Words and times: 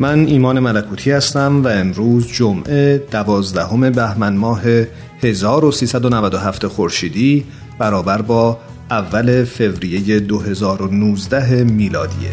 من 0.00 0.26
ایمان 0.26 0.60
ملکوتی 0.60 1.10
هستم 1.10 1.64
و 1.64 1.68
امروز 1.68 2.26
جمعه 2.26 2.98
دوازدهم 3.10 3.90
بهمن 3.90 4.36
ماه 4.36 4.62
1397 5.22 6.66
خورشیدی 6.66 7.44
برابر 7.78 8.22
با 8.22 8.58
اول 8.90 9.44
فوریه 9.44 10.20
2019 10.20 11.64
میلادیه. 11.64 12.30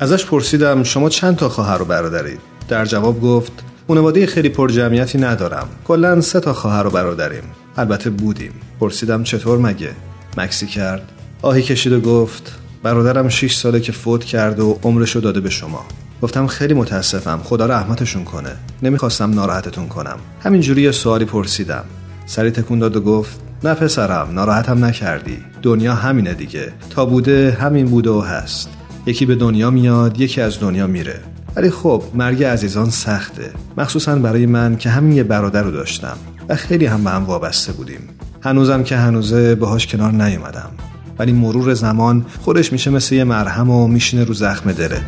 ازش 0.00 0.24
پرسیدم 0.24 0.82
شما 0.82 1.08
چند 1.08 1.36
تا 1.36 1.48
خواهر 1.48 1.82
و 1.82 1.84
برادرید؟ 1.84 2.40
در 2.68 2.84
جواب 2.84 3.20
گفت 3.20 3.52
خانواده 3.88 4.26
خیلی 4.26 4.48
پر 4.48 4.68
جمعیتی 4.68 5.18
ندارم. 5.18 5.68
کلا 5.84 6.20
سه 6.20 6.40
تا 6.40 6.52
خواهر 6.52 6.86
و 6.86 6.90
برادریم. 6.90 7.44
البته 7.78 8.10
بودیم. 8.10 8.52
پرسیدم 8.80 9.22
چطور 9.22 9.58
مگه؟ 9.58 9.90
مکسی 10.36 10.66
کرد. 10.66 11.12
آهی 11.42 11.62
کشید 11.62 11.92
و 11.92 12.00
گفت 12.00 12.58
برادرم 12.82 13.28
6 13.28 13.54
ساله 13.54 13.80
که 13.80 13.92
فوت 13.92 14.24
کرد 14.24 14.60
و 14.60 14.78
عمرشو 14.82 15.20
داده 15.20 15.40
به 15.40 15.50
شما. 15.50 15.84
گفتم 16.22 16.46
خیلی 16.46 16.74
متاسفم 16.74 17.40
خدا 17.44 17.66
رحمتشون 17.66 18.24
کنه. 18.24 18.50
نمی‌خواستم 18.82 19.34
ناراحتتون 19.34 19.88
کنم. 19.88 20.16
همینجوری 20.40 20.82
یه 20.82 20.92
سوالی 20.92 21.24
پرسیدم. 21.24 21.84
سری 22.26 22.50
تکون 22.50 22.78
داد 22.78 22.96
و 22.96 23.00
گفت 23.00 23.40
نه 23.64 23.74
پسرم 23.74 24.28
ناراحتم 24.32 24.84
نکردی. 24.84 25.38
دنیا 25.62 25.94
همینه 25.94 26.34
دیگه. 26.34 26.72
تا 26.90 27.04
بوده 27.04 27.56
همین 27.60 27.86
بوده 27.86 28.10
و 28.10 28.20
هست. 28.20 28.68
یکی 29.06 29.26
به 29.26 29.34
دنیا 29.34 29.70
میاد 29.70 30.20
یکی 30.20 30.40
از 30.40 30.60
دنیا 30.60 30.86
میره. 30.86 31.20
ولی 31.56 31.70
خب 31.70 32.02
مرگ 32.14 32.44
عزیزان 32.44 32.90
سخته. 32.90 33.50
مخصوصا 33.76 34.16
برای 34.16 34.46
من 34.46 34.76
که 34.76 34.90
همین 34.90 35.12
یه 35.12 35.22
برادر 35.22 35.62
رو 35.62 35.70
داشتم. 35.70 36.16
و 36.48 36.56
خیلی 36.56 36.86
هم 36.86 37.04
به 37.04 37.10
هم 37.10 37.24
وابسته 37.24 37.72
بودیم. 37.72 38.00
هنوزم 38.42 38.82
که 38.82 38.96
هنوزه 38.96 39.54
باهاش 39.54 39.86
کنار 39.86 40.12
نیومدم. 40.12 40.70
ولی 41.18 41.32
مرور 41.32 41.74
زمان 41.74 42.26
خودش 42.40 42.72
میشه 42.72 42.90
مثل 42.90 43.14
یه 43.14 43.24
مرهم 43.24 43.70
و 43.70 43.86
میشینه 43.86 44.24
رو 44.24 44.34
زخم 44.34 44.72
دلت. 44.72 45.02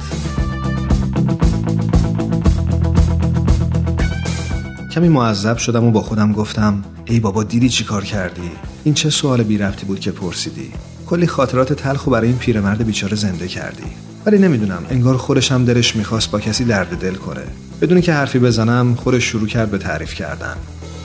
کمی 4.92 5.08
معذب 5.08 5.56
شدم 5.56 5.84
و 5.84 5.90
با 5.90 6.00
خودم 6.00 6.32
گفتم 6.32 6.84
ای 7.04 7.20
بابا 7.20 7.44
دیدی 7.44 7.68
چی 7.68 7.84
کار 7.84 8.04
کردی؟ 8.04 8.50
این 8.84 8.94
چه 8.94 9.10
سوال 9.10 9.42
بی 9.42 9.58
رفتی 9.58 9.86
بود 9.86 10.00
که 10.00 10.10
پرسیدی؟ 10.10 10.72
کلی 11.06 11.26
خاطرات 11.26 11.72
تلخ 11.72 12.06
و 12.06 12.10
برای 12.10 12.28
این 12.28 12.38
پیرمرد 12.38 12.86
بیچاره 12.86 13.16
زنده 13.16 13.48
کردی. 13.48 13.86
ولی 14.26 14.38
نمی‌دونم 14.38 14.82
انگار 14.90 15.16
خودش 15.16 15.52
هم 15.52 15.64
دلش 15.64 15.96
می‌خواست 15.96 16.30
با 16.30 16.40
کسی 16.40 16.64
درد 16.64 16.98
دل 16.98 17.14
کنه. 17.14 17.42
بدون 17.80 18.00
که 18.00 18.12
حرفی 18.12 18.38
بزنم 18.38 18.94
خودش 18.94 19.24
شروع 19.24 19.46
کرد 19.48 19.70
به 19.70 19.78
تعریف 19.78 20.14
کردن. 20.14 20.56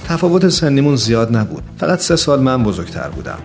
تفاوت 0.07 0.49
سنیمون 0.49 0.95
زیاد 0.95 1.35
نبود. 1.35 1.63
فقط 1.77 1.99
سه 1.99 2.15
سال 2.15 2.41
من 2.41 2.63
بزرگتر 2.63 3.09
بودم. 3.09 3.37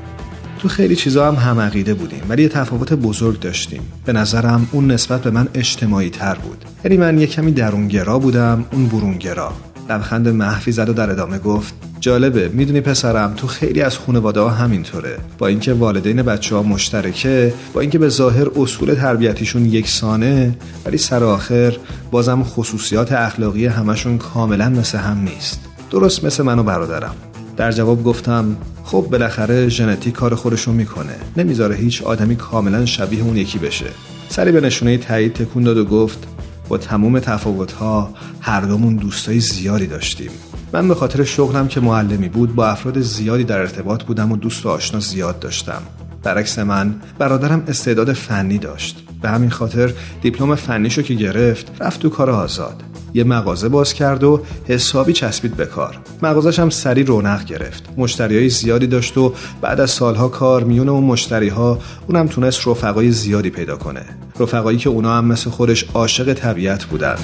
تو 0.58 0.68
خیلی 0.68 0.96
چیزا 0.96 1.32
هم 1.32 1.34
هم 1.34 1.60
عقیده 1.60 1.94
بودیم 1.94 2.22
ولی 2.28 2.42
یه 2.42 2.48
تفاوت 2.48 2.92
بزرگ 2.92 3.40
داشتیم. 3.40 3.80
به 4.04 4.12
نظرم 4.12 4.68
اون 4.72 4.90
نسبت 4.90 5.22
به 5.22 5.30
من 5.30 5.48
اجتماعی 5.54 6.10
تر 6.10 6.34
بود. 6.34 6.64
یعنی 6.84 6.96
من 6.96 7.18
یه 7.18 7.26
کمی 7.26 7.52
درونگرا 7.52 8.18
بودم 8.18 8.64
اون 8.72 8.86
برونگرا. 8.86 9.52
لبخند 9.90 10.28
محفی 10.28 10.72
زد 10.72 10.88
و 10.88 10.92
در 10.92 11.10
ادامه 11.10 11.38
گفت 11.38 11.74
جالبه 12.00 12.48
می‌دونی 12.48 12.80
پسرم 12.80 13.34
تو 13.36 13.46
خیلی 13.46 13.82
از 13.82 13.98
خانواده 13.98 14.40
ها 14.40 14.48
همینطوره. 14.48 15.18
با 15.38 15.46
اینکه 15.46 15.72
والدین 15.72 16.22
بچه 16.22 16.56
ها 16.56 16.62
مشترکه 16.62 17.54
با 17.74 17.80
اینکه 17.80 17.98
به 17.98 18.08
ظاهر 18.08 18.46
اصول 18.56 18.94
تربیتیشون 18.94 19.66
یکسانه 19.66 20.54
ولی 20.86 20.98
سر 20.98 21.24
آخر 21.24 21.76
بازم 22.10 22.42
خصوصیات 22.42 23.12
اخلاقی 23.12 23.66
همشون 23.66 24.18
کاملا 24.18 24.68
مثل 24.68 24.98
هم 24.98 25.18
نیست. 25.18 25.69
درست 25.90 26.24
مثل 26.24 26.42
من 26.42 26.58
و 26.58 26.62
برادرم. 26.62 27.14
در 27.56 27.72
جواب 27.72 28.04
گفتم 28.04 28.56
خب 28.84 29.06
بالاخره 29.10 29.68
ژنتیک 29.68 30.14
کار 30.14 30.34
خودشون 30.34 30.74
می‌کنه. 30.74 31.16
نمی‌ذاره 31.36 31.74
هیچ 31.74 32.02
آدمی 32.02 32.36
کاملا 32.36 32.86
شبیه 32.86 33.22
اون 33.22 33.36
یکی 33.36 33.58
بشه. 33.58 33.86
سری 34.28 34.52
به 34.52 34.60
نشونه 34.60 34.98
تایید 34.98 35.34
تکون 35.34 35.62
داد 35.62 35.76
و 35.76 35.84
گفت 35.84 36.26
با 36.68 36.78
تمام 36.78 37.18
تفاوتها 37.18 38.10
هر 38.40 38.60
دومون 38.60 38.96
دوستای 38.96 39.40
زیادی 39.40 39.86
داشتیم. 39.86 40.30
من 40.72 40.88
به 40.88 40.94
خاطر 40.94 41.24
شغلم 41.24 41.68
که 41.68 41.80
معلمی 41.80 42.28
بود 42.28 42.54
با 42.54 42.66
افراد 42.66 43.00
زیادی 43.00 43.44
در 43.44 43.58
ارتباط 43.58 44.02
بودم 44.02 44.32
و 44.32 44.36
دوست 44.36 44.66
و 44.66 44.68
آشنا 44.68 45.00
زیاد 45.00 45.38
داشتم. 45.38 45.82
برعکس 46.22 46.58
من 46.58 46.94
برادرم 47.18 47.64
استعداد 47.68 48.12
فنی 48.12 48.58
داشت. 48.58 49.09
به 49.22 49.28
همین 49.28 49.50
خاطر 49.50 49.92
دیپلم 50.22 50.54
فنیشو 50.54 51.02
که 51.02 51.14
گرفت 51.14 51.72
رفت 51.80 52.00
تو 52.00 52.08
کار 52.08 52.30
آزاد. 52.30 52.82
یه 53.14 53.24
مغازه 53.24 53.68
باز 53.68 53.94
کرد 53.94 54.24
و 54.24 54.42
حسابی 54.64 55.12
چسبید 55.12 55.56
به 55.56 55.66
کار. 55.66 55.98
مغازش 56.22 56.58
هم 56.58 56.70
سری 56.70 57.02
رونق 57.02 57.44
گرفت. 57.44 57.88
مشتری 57.96 58.36
های 58.36 58.48
زیادی 58.48 58.86
داشت 58.86 59.18
و 59.18 59.34
بعد 59.60 59.80
از 59.80 59.90
سالها 59.90 60.28
کار 60.28 60.64
میون 60.64 60.88
اون 60.88 61.04
مشتری 61.04 61.48
ها 61.48 61.78
اونم 62.06 62.26
تونست 62.26 62.68
رفقای 62.68 63.10
زیادی 63.10 63.50
پیدا 63.50 63.76
کنه. 63.76 64.02
رفقایی 64.40 64.78
که 64.78 64.88
اونا 64.88 65.18
هم 65.18 65.24
مثل 65.24 65.50
خودش 65.50 65.84
عاشق 65.94 66.32
طبیعت 66.32 66.84
بودن. 66.84 67.16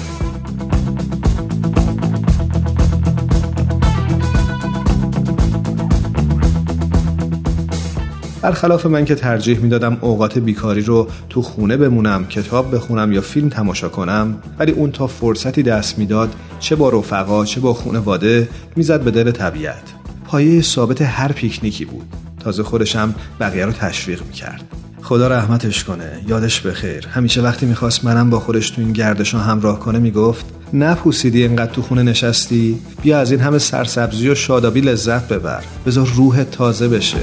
برخلاف 8.47 8.85
من 8.85 9.05
که 9.05 9.15
ترجیح 9.15 9.59
می‌دادم 9.59 9.97
اوقات 10.01 10.37
بیکاری 10.37 10.81
رو 10.81 11.07
تو 11.29 11.41
خونه 11.41 11.77
بمونم 11.77 12.25
کتاب 12.25 12.75
بخونم 12.75 13.11
یا 13.11 13.21
فیلم 13.21 13.49
تماشا 13.49 13.89
کنم 13.89 14.37
ولی 14.59 14.71
اون 14.71 14.91
تا 14.91 15.07
فرصتی 15.07 15.63
دست 15.63 15.99
می‌داد 15.99 16.33
چه 16.59 16.75
با 16.75 16.89
رفقا 16.89 17.45
چه 17.45 17.59
با 17.59 17.73
خونواده 17.73 18.49
می‌زد 18.75 19.01
به 19.01 19.11
دل 19.11 19.31
طبیعت. 19.31 19.83
پایه 20.25 20.61
ثابت 20.61 21.01
هر 21.01 21.31
پیکنیکی 21.31 21.85
بود. 21.85 22.05
تازه 22.39 22.63
خودشم 22.63 23.15
بقیه 23.39 23.65
رو 23.65 23.71
تشویق 23.71 24.21
می‌کرد. 24.27 24.63
خدا 25.01 25.27
رحمتش 25.27 25.83
کنه. 25.83 26.11
یادش 26.27 26.61
بخیر. 26.61 27.07
همیشه 27.07 27.41
وقتی 27.41 27.65
می‌خواست 27.65 28.05
منم 28.05 28.29
با 28.29 28.39
خودش 28.39 28.69
تو 28.69 28.81
این 28.81 28.93
گردش 28.93 29.35
همراه 29.35 29.79
کنه 29.79 29.99
می‌گفت 29.99 30.45
نپوسیدی 30.73 31.43
اینقدر 31.43 31.71
تو 31.71 31.81
خونه 31.81 32.03
نشستی؟ 32.03 32.79
بیا 33.01 33.19
از 33.19 33.31
این 33.31 33.39
همه 33.39 33.57
سرسبزی 33.57 34.29
و 34.29 34.35
شادابی 34.35 34.81
لذت 34.81 35.27
ببر. 35.27 35.63
بذار 35.85 36.07
روح 36.15 36.43
تازه 36.43 36.87
بشه. 36.87 37.17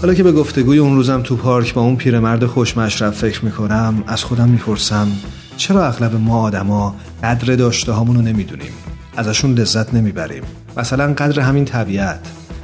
حالا 0.00 0.14
که 0.14 0.22
به 0.22 0.32
گفتگوی 0.32 0.78
اون 0.78 0.96
روزم 0.96 1.20
تو 1.22 1.36
پارک 1.36 1.74
با 1.74 1.82
اون 1.82 1.96
پیرمرد 1.96 2.46
خوشمشرف 2.46 3.18
فکر 3.18 3.44
می‌کنم 3.44 4.04
از 4.06 4.24
خودم 4.24 4.48
می‌پرسم 4.48 5.08
چرا 5.56 5.86
اغلب 5.86 6.14
ما 6.14 6.40
آدما 6.40 6.94
قدر 7.22 7.54
داشته 7.54 7.92
رو 7.92 8.04
نمی‌دونیم؟ 8.04 8.72
ازشون 9.16 9.54
لذت 9.54 9.94
نمی‌بریم. 9.94 10.42
مثلا 10.76 11.12
قدر 11.12 11.40
همین 11.40 11.64
طبیعت 11.64 12.20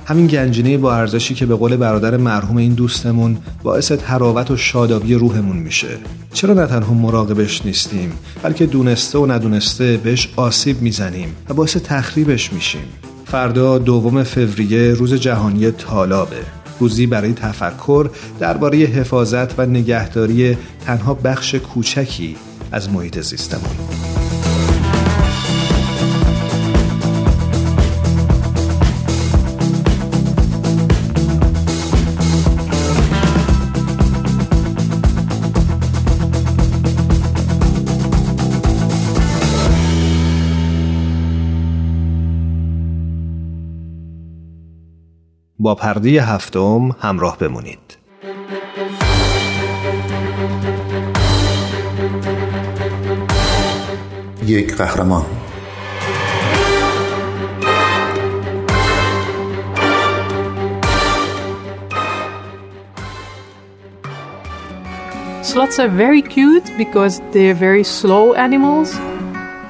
همین 0.07 0.27
گنجینه 0.27 0.79
با 0.79 0.95
ارزشی 0.95 1.35
که 1.35 1.47
به 1.47 1.55
قول 1.55 1.77
برادر 1.77 2.17
مرحوم 2.17 2.57
این 2.57 2.75
دوستمون 2.75 3.39
باعث 3.63 3.93
تراوت 3.93 4.51
و 4.51 4.57
شادابی 4.57 5.15
روحمون 5.15 5.57
میشه. 5.57 5.99
چرا 6.33 6.55
نه 6.55 6.67
تنها 6.67 6.95
مراقبش 6.95 7.67
نیستیم 7.67 8.13
بلکه 8.43 8.67
دونسته 8.67 9.19
و 9.19 9.33
ندونسته 9.33 9.97
بهش 9.97 10.29
آسیب 10.37 10.83
می‌زنیم 10.83 11.37
و 11.49 11.55
باعث 11.55 11.77
تخریبش 11.77 12.53
میشیم؟ 12.53 12.85
فردا 13.27 13.79
دوم 13.79 14.23
فوریه 14.23 14.95
روز 14.95 15.15
جهانی 15.15 15.71
طالابه 15.71 16.66
روزی 16.81 17.07
برای 17.07 17.33
تفکر 17.33 18.11
درباره 18.41 18.79
حفاظت 18.79 19.59
و 19.59 19.67
نگهداری 19.67 20.59
تنها 20.87 21.15
بخش 21.15 21.55
کوچکی 21.55 22.37
از 22.73 22.91
محیط 22.91 23.21
زیستمون. 23.21 24.06
با 45.67 45.75
پرده 45.75 46.23
هفتم 46.23 46.91
همراه 47.01 47.39
بمونید. 47.39 47.79
یک 54.47 54.75
قهرمان 54.75 55.25
Sloths 65.43 65.79
are 65.79 65.89
very 65.89 66.23
cute 66.23 66.69
because 66.79 67.21
they're 67.33 67.55
very 67.55 67.85
slow 67.85 68.35
animals. 68.35 69.16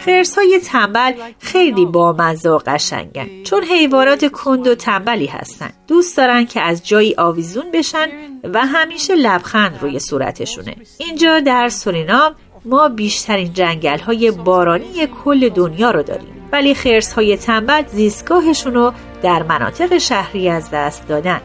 خرس 0.06 0.38
های 0.38 0.60
تنبل 0.64 1.12
خیلی 1.38 1.86
بامزه 1.86 2.50
و 2.50 2.58
قشنگن. 2.66 3.42
چون 3.44 3.62
حیوانات 3.64 4.32
کند 4.32 4.66
و 4.66 4.74
تنبلی 4.74 5.26
هستن. 5.26 5.70
دوست 5.88 6.16
دارن 6.16 6.46
که 6.46 6.60
از 6.60 6.86
جایی 6.86 7.14
آویزون 7.18 7.64
بشن 7.74 8.06
و 8.44 8.66
همیشه 8.66 9.14
لبخند 9.14 9.78
روی 9.80 9.98
صورتشونه. 9.98 10.76
اینجا 10.98 11.40
در 11.40 11.68
سورینام 11.68 12.34
ما 12.64 12.88
بیشترین 12.88 13.52
جنگل 13.52 13.98
های 13.98 14.30
بارانی 14.30 15.06
کل 15.24 15.48
دنیا 15.48 15.90
رو 15.90 16.02
داریم. 16.02 16.48
ولی 16.52 16.74
خرس 16.74 17.12
های 17.12 17.36
تنبل 17.36 17.82
زیستگاهشون 17.86 18.74
رو 18.74 18.92
در 19.22 19.42
مناطق 19.42 19.98
شهری 19.98 20.48
از 20.48 20.70
دست 20.72 21.08
دادن. 21.08 21.40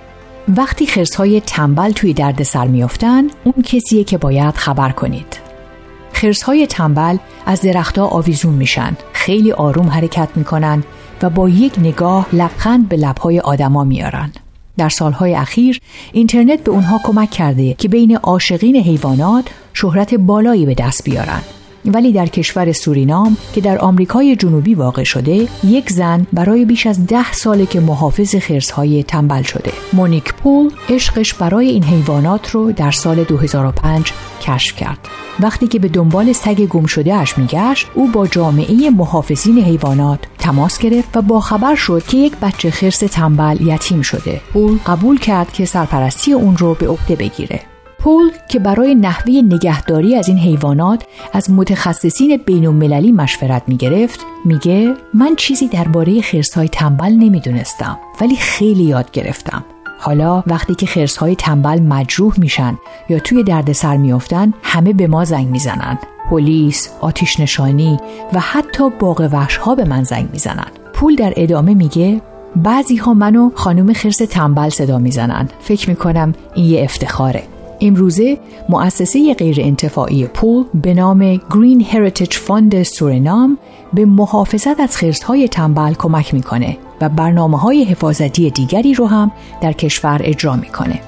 وقتی 0.57 0.85
خرس 0.85 1.15
های 1.15 1.41
تنبل 1.41 1.91
توی 1.91 2.13
دردسر 2.13 2.67
میافتن 2.67 3.27
اون 3.43 3.63
کسیه 3.63 4.03
که 4.03 4.17
باید 4.17 4.55
خبر 4.55 4.91
کنید. 4.91 5.50
خرس 6.21 6.43
های 6.43 6.67
تنبل 6.67 7.17
از 7.45 7.61
درختها 7.61 8.07
آویزون 8.07 8.53
میشن. 8.53 8.97
خیلی 9.13 9.51
آروم 9.51 9.87
حرکت 9.89 10.29
می‌کنن 10.35 10.83
و 11.21 11.29
با 11.29 11.49
یک 11.49 11.79
نگاه 11.79 12.27
لبخند 12.33 12.89
به 12.89 12.97
لبهای 12.97 13.39
آدما 13.39 13.83
میارن 13.83 14.31
در 14.77 14.89
سالهای 14.89 15.35
اخیر 15.35 15.79
اینترنت 16.11 16.63
به 16.63 16.71
اونها 16.71 16.99
کمک 17.03 17.29
کرده 17.31 17.73
که 17.73 17.87
بین 17.87 18.15
عاشقین 18.15 18.75
حیوانات 18.75 19.45
شهرت 19.73 20.13
بالایی 20.13 20.65
به 20.65 20.73
دست 20.73 21.03
بیارن. 21.03 21.41
ولی 21.85 22.11
در 22.11 22.25
کشور 22.25 22.71
سورینام 22.71 23.37
که 23.53 23.61
در 23.61 23.77
آمریکای 23.77 24.35
جنوبی 24.35 24.75
واقع 24.75 25.03
شده 25.03 25.47
یک 25.63 25.89
زن 25.89 26.27
برای 26.33 26.65
بیش 26.65 26.87
از 26.87 27.05
ده 27.05 27.33
ساله 27.33 27.65
که 27.65 27.79
محافظ 27.79 28.35
خرسهای 28.35 29.03
تنبل 29.03 29.41
شده. 29.41 29.71
مونیک 29.93 30.33
پول 30.33 30.71
عشقش 30.89 31.33
برای 31.33 31.67
این 31.67 31.83
حیوانات 31.83 32.51
رو 32.51 32.71
در 32.71 32.91
سال 32.91 33.23
2005 33.23 34.13
کشف 34.41 34.75
کرد. 34.75 35.07
وقتی 35.39 35.67
که 35.67 35.79
به 35.79 35.87
دنبال 35.87 36.33
سگ 36.33 36.61
گم 36.61 36.85
شده 36.85 37.13
اش 37.13 37.37
میگشت 37.37 37.87
او 37.93 38.07
با 38.07 38.27
جامعه 38.27 38.89
محافظین 38.89 39.63
حیوانات 39.63 40.19
تماس 40.39 40.77
گرفت 40.79 41.17
و 41.17 41.21
با 41.21 41.39
خبر 41.39 41.75
شد 41.75 42.03
که 42.07 42.17
یک 42.17 42.35
بچه 42.41 42.71
خرس 42.71 42.99
تنبل 42.99 43.67
یتیم 43.67 44.01
شده. 44.01 44.41
پول 44.53 44.79
قبول 44.85 45.19
کرد 45.19 45.53
که 45.53 45.65
سرپرستی 45.65 46.33
اون 46.33 46.57
رو 46.57 46.73
به 46.73 46.87
عهده 46.87 47.15
بگیره. 47.15 47.70
پول 48.03 48.31
که 48.49 48.59
برای 48.59 48.95
نحوه 48.95 49.33
نگهداری 49.33 50.15
از 50.15 50.27
این 50.27 50.37
حیوانات 50.37 51.03
از 51.33 51.51
متخصصین 51.51 52.37
بین 52.45 52.67
المللی 52.67 53.11
مشورت 53.11 53.63
می 53.67 53.77
گرفت 53.77 54.25
میگه 54.45 54.93
من 55.13 55.35
چیزی 55.35 55.67
درباره 55.67 56.21
خرسهای 56.21 56.69
تنبل 56.69 57.11
نمی‌دونستم 57.11 57.97
ولی 58.21 58.35
خیلی 58.35 58.83
یاد 58.83 59.11
گرفتم. 59.11 59.63
حالا 59.99 60.43
وقتی 60.47 60.75
که 60.75 60.85
خرسهای 60.85 61.35
تنبل 61.35 61.81
مجروح 61.81 62.39
میشن 62.39 62.77
یا 63.09 63.19
توی 63.19 63.43
دردسر 63.43 63.97
میافتن 63.97 64.53
همه 64.63 64.93
به 64.93 65.07
ما 65.07 65.25
زنگ 65.25 65.47
می‌زنن. 65.47 65.99
پلیس، 66.29 66.89
آتیش 67.01 67.39
نشانی 67.39 67.99
و 68.33 68.39
حتی 68.39 68.89
باغ 68.99 69.29
وحش 69.31 69.57
ها 69.57 69.75
به 69.75 69.85
من 69.85 70.03
زنگ 70.03 70.29
می‌زنن. 70.31 70.67
پول 70.93 71.15
در 71.15 71.33
ادامه 71.35 71.73
میگه 71.73 72.21
بعضی 72.55 72.95
ها 72.95 73.13
منو 73.13 73.51
خانم 73.55 73.93
خرس 73.93 74.17
تنبل 74.17 74.69
صدا 74.69 74.97
می‌زنن. 74.97 75.49
فکر 75.59 75.89
می‌کنم 75.89 76.33
این 76.55 76.65
یه 76.65 76.83
افتخاره. 76.83 77.43
امروزه 77.81 78.37
مؤسسه 78.69 79.33
غیر 79.33 79.57
انتفاعی 79.61 80.27
پول 80.27 80.65
به 80.73 80.93
نام 80.93 81.39
Green 81.53 81.81
Heritage 81.81 82.33
Fund 82.33 82.83
Suriname 82.83 83.57
به 83.93 84.05
محافظت 84.05 84.79
از 84.79 84.97
خرسهای 84.97 85.47
تنبل 85.47 85.93
کمک 85.93 86.33
می‌کنه 86.33 86.77
و 87.01 87.09
برنامه 87.09 87.57
های 87.57 87.83
حفاظتی 87.83 88.49
دیگری 88.49 88.93
رو 88.93 89.07
هم 89.07 89.31
در 89.61 89.71
کشور 89.71 90.21
اجرا 90.23 90.55
می‌کنه. 90.55 90.99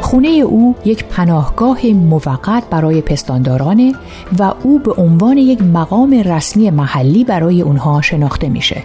خونه 0.00 0.28
او 0.28 0.74
یک 0.84 1.04
پناهگاه 1.04 1.86
موقت 1.86 2.64
برای 2.70 3.00
پستاندارانه 3.00 3.92
و 4.38 4.52
او 4.62 4.78
به 4.78 4.92
عنوان 4.92 5.38
یک 5.38 5.62
مقام 5.62 6.22
رسمی 6.24 6.70
محلی 6.70 7.24
برای 7.24 7.62
اونها 7.62 8.00
شناخته 8.00 8.48
میشه. 8.48 8.82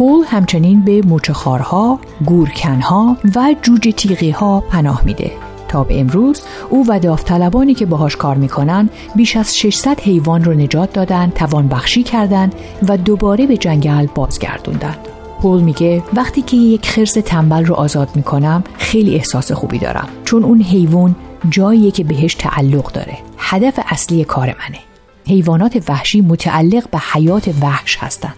پول 0.00 0.24
همچنین 0.28 0.80
به 0.80 1.02
موچخارها، 1.02 2.00
گورکنها 2.26 3.16
و 3.36 3.54
جوجه 3.62 3.92
تیغی 3.92 4.30
ها 4.30 4.60
پناه 4.60 5.02
میده. 5.04 5.32
تا 5.68 5.84
به 5.84 6.00
امروز 6.00 6.42
او 6.70 6.84
و 6.88 6.98
داوطلبانی 6.98 7.74
که 7.74 7.86
باهاش 7.86 8.16
کار 8.16 8.36
می‌کنن 8.36 8.88
بیش 9.16 9.36
از 9.36 9.56
600 9.56 10.00
حیوان 10.00 10.44
رو 10.44 10.54
نجات 10.54 10.92
دادن، 10.92 11.32
توان 11.34 11.68
بخشی 11.68 12.02
کردن 12.02 12.50
و 12.88 12.96
دوباره 12.96 13.46
به 13.46 13.56
جنگل 13.56 14.06
بازگردوندن. 14.14 14.96
پول 15.42 15.62
میگه 15.62 16.02
وقتی 16.14 16.42
که 16.42 16.56
یک 16.56 16.88
خرس 16.88 17.12
تنبل 17.12 17.64
رو 17.64 17.74
آزاد 17.74 18.08
می‌کنم 18.14 18.64
خیلی 18.78 19.14
احساس 19.14 19.52
خوبی 19.52 19.78
دارم 19.78 20.08
چون 20.24 20.44
اون 20.44 20.62
حیوان 20.62 21.16
جاییه 21.50 21.90
که 21.90 22.04
بهش 22.04 22.34
تعلق 22.34 22.92
داره. 22.92 23.18
هدف 23.38 23.80
اصلی 23.88 24.24
کار 24.24 24.46
منه. 24.46 24.78
حیوانات 25.26 25.82
وحشی 25.88 26.20
متعلق 26.20 26.90
به 26.90 26.98
حیات 26.98 27.50
وحش 27.62 27.96
هستند. 27.96 28.34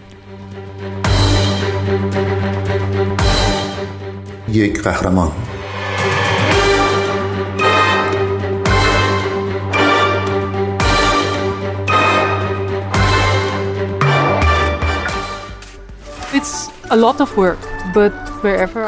یک 4.48 4.82
قهرمان 4.82 5.32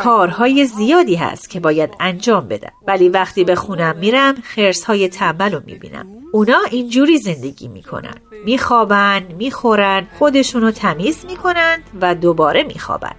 کارهای 0.03 0.65
زیادی 0.65 1.15
هست 1.15 1.49
که 1.49 1.59
باید 1.59 1.89
انجام 1.99 2.47
بدم 2.47 2.71
ولی 2.87 3.09
وقتی 3.09 3.43
به 3.43 3.55
خونم 3.55 3.95
میرم 3.97 4.35
خرس 4.43 4.83
های 4.83 5.07
تنبل 5.07 5.51
رو 5.51 5.61
می‌بینم 5.65 6.05
اونا 6.31 6.57
اینجوری 6.71 7.17
زندگی 7.17 7.67
می‌کنن 7.67 8.15
میخوابن 8.45 9.21
می‌خورن 9.37 10.07
خودشونو 10.19 10.71
تمیز 10.71 11.25
می‌کنن 11.29 11.77
و 12.01 12.15
دوباره 12.15 12.63
میخوابن 12.63 13.15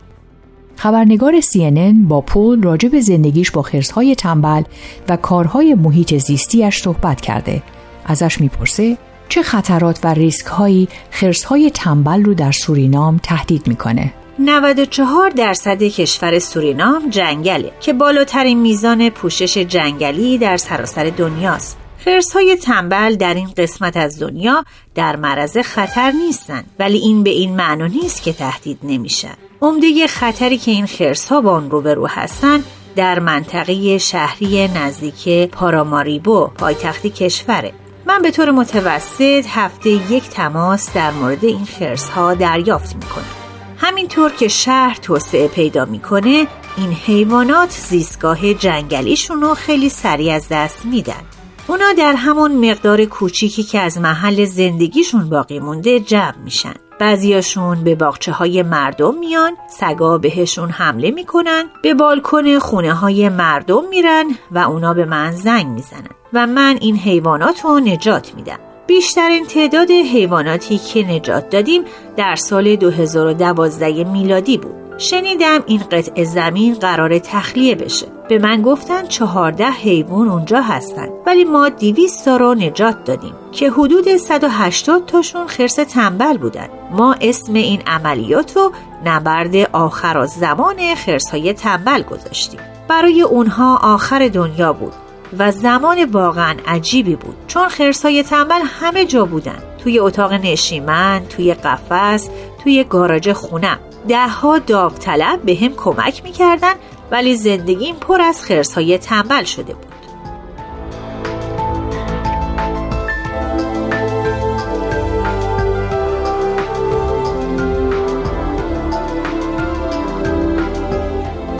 خبرنگار 0.77 1.41
CNN 1.41 2.09
با 2.09 2.21
پول 2.21 2.63
راجع 2.63 2.89
به 2.89 3.01
زندگیش 3.01 3.51
با 3.51 3.63
خرسهای 3.63 4.15
تنبل 4.15 4.63
و 5.09 5.17
کارهای 5.17 5.75
محیط 5.75 6.15
زیستیش 6.15 6.83
صحبت 6.83 7.21
کرده. 7.21 7.63
ازش 8.05 8.41
می‌پرسه 8.41 8.99
چه 9.29 9.43
خطرات 9.43 10.01
و 10.05 10.15
ریسک 10.15 10.47
هایی 10.47 10.89
خرسهای 11.11 11.71
تنبل 11.71 12.25
رو 12.25 12.35
در 12.35 12.53
سورینام 12.53 13.21
تهدید 13.23 13.69
می‌کنه. 13.69 14.13
94 14.39 15.31
درصد 15.31 15.83
کشور 15.83 16.39
سورینام 16.39 17.11
جنگله 17.11 17.73
که 17.81 17.93
بالاترین 17.93 18.59
میزان 18.59 19.11
پوشش 19.11 19.59
جنگلی 19.59 20.39
در 20.39 20.57
سراسر 20.57 21.05
دنیاست. 21.05 21.79
خرس 22.05 22.33
های 22.33 22.57
تنبل 22.57 23.15
در 23.15 23.35
این 23.35 23.51
قسمت 23.57 23.97
از 23.97 24.21
دنیا 24.23 24.65
در 24.95 25.17
معرض 25.17 25.59
خطر 25.59 26.13
نیستند 26.13 26.71
ولی 26.79 26.99
این 26.99 27.23
به 27.23 27.31
این 27.31 27.57
معنا 27.57 27.87
نیست 27.87 28.23
که 28.23 28.33
تهدید 28.33 28.79
نمیشن. 28.83 29.35
عمده 29.63 30.07
خطری 30.07 30.59
که 30.59 30.71
این 30.71 30.87
خرس 30.87 31.29
ها 31.29 31.41
با 31.41 31.53
آن 31.53 31.71
روبرو 31.71 32.07
هستند 32.07 32.65
در 32.97 33.19
منطقه 33.19 33.99
شهری 33.99 34.69
نزدیک 34.69 35.51
پاراماریبو 35.51 36.47
پایتخت 36.47 37.07
کشوره 37.07 37.73
من 38.07 38.23
به 38.23 38.31
طور 38.31 38.51
متوسط 38.51 39.45
هفته 39.49 39.91
یک 39.91 40.23
تماس 40.23 40.93
در 40.95 41.11
مورد 41.11 41.45
این 41.45 41.65
خرس 41.65 42.09
ها 42.09 42.35
دریافت 42.35 42.95
می‌کنم 42.95 43.46
همینطور 43.79 44.33
که 44.33 44.49
شهر 44.49 44.99
توسعه 45.03 45.49
پیدا 45.49 45.85
می‌کنه 45.85 46.47
این 46.77 46.93
حیوانات 46.93 47.71
زیستگاه 47.71 48.55
جنگلیشون 48.55 49.41
رو 49.41 49.55
خیلی 49.55 49.89
سریع 49.89 50.35
از 50.35 50.49
دست 50.51 50.87
میدن. 50.87 51.23
اونا 51.67 51.93
در 51.99 52.13
همون 52.13 52.71
مقدار 52.71 53.05
کوچیکی 53.05 53.63
که 53.63 53.81
از 53.81 53.99
محل 53.99 54.45
زندگیشون 54.45 55.29
باقی 55.29 55.59
مونده 55.59 56.01
جمع 56.01 56.37
میشن. 56.45 56.75
بعضیاشون 57.01 57.85
به 57.85 57.95
باغچه 57.95 58.33
های 58.33 58.63
مردم 58.63 59.19
میان 59.19 59.53
سگا 59.81 60.19
بهشون 60.19 60.71
حمله 60.71 61.11
می‌کنن 61.11 61.65
به 61.83 61.95
بالکن 61.95 62.59
خونه 62.59 62.95
های 62.95 63.29
مردم 63.29 63.89
میرن 63.89 64.25
و 64.51 64.59
اونا 64.59 64.95
به 64.95 65.05
من 65.05 65.33
زنگ 65.33 65.67
می‌زنن 65.67 66.11
و 66.33 66.47
من 66.47 66.79
این 66.81 66.97
حیوانات 66.97 67.65
رو 67.65 67.81
نجات 67.81 68.35
میدم. 68.35 68.59
بیشترین 68.87 69.47
تعداد 69.47 69.91
حیواناتی 69.91 70.79
که 70.79 71.03
نجات 71.03 71.51
دادیم 71.51 71.83
در 72.17 72.37
سال 72.37 72.77
2012 72.77 74.05
میلادی 74.05 74.59
بود. 74.59 74.75
شنیدم 74.99 75.63
این 75.67 75.83
قطع 75.93 76.25
زمین 76.25 76.75
قرار 76.75 77.19
تخلیه 77.19 77.75
بشه. 77.75 78.07
به 78.29 78.39
من 78.39 78.63
گفتن 78.63 79.07
چهارده 79.07 79.71
حیوان 79.71 80.29
اونجا 80.29 80.61
هستن. 80.61 81.09
ولی 81.27 81.45
ما 81.45 81.69
دیویست 81.69 82.25
تا 82.25 82.37
رو 82.37 82.55
نجات 82.55 83.05
دادیم 83.05 83.35
که 83.53 83.71
حدود 83.71 84.17
180 84.17 85.07
تاشون 85.07 85.47
خرس 85.47 85.75
تنبل 85.75 86.37
بودن. 86.37 86.69
ما 86.91 87.15
اسم 87.21 87.55
این 87.55 87.83
عملیات 87.87 88.57
رو 88.57 88.73
نبرد 89.05 89.57
آخر 89.73 90.27
زمان 90.27 90.95
خرس 90.95 91.31
های 91.31 91.53
تنبل 91.53 92.03
گذاشتیم. 92.03 92.61
برای 92.89 93.23
اونها 93.23 93.77
آخر 93.77 94.29
دنیا 94.29 94.73
بود. 94.73 94.93
و 95.39 95.53
زمان 95.53 96.05
واقعا 96.05 96.57
عجیبی 96.67 97.17
بود. 97.17 97.37
چون 97.47 97.69
خرسای 97.69 98.23
تنبل 98.23 98.61
همه 98.81 99.05
جا 99.05 99.25
بودن. 99.25 99.63
توی 99.79 99.99
اتاق 99.99 100.33
نشیمن 100.33 101.23
توی 101.29 101.55
قفس 101.55 102.29
توی 102.65 102.85
گاراژ 102.85 103.29
خونم 103.29 103.79
دهها 104.09 104.59
داوطلب 104.59 105.43
به 105.43 105.55
هم 105.55 105.75
کمک 105.77 106.25
می‌کردن 106.25 106.73
ولی 107.11 107.37
زندگیم 107.37 107.95
پر 107.95 108.21
از 108.21 108.43
خرسهای 108.43 108.99
تنبل 108.99 109.45
شده 109.45 109.75
بود. 109.75 109.87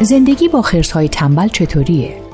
زندگی 0.03 0.49
با 0.49 0.63
خرسهای 0.63 1.09
تنبل 1.09 1.49
چطوریه؟ 1.49 2.26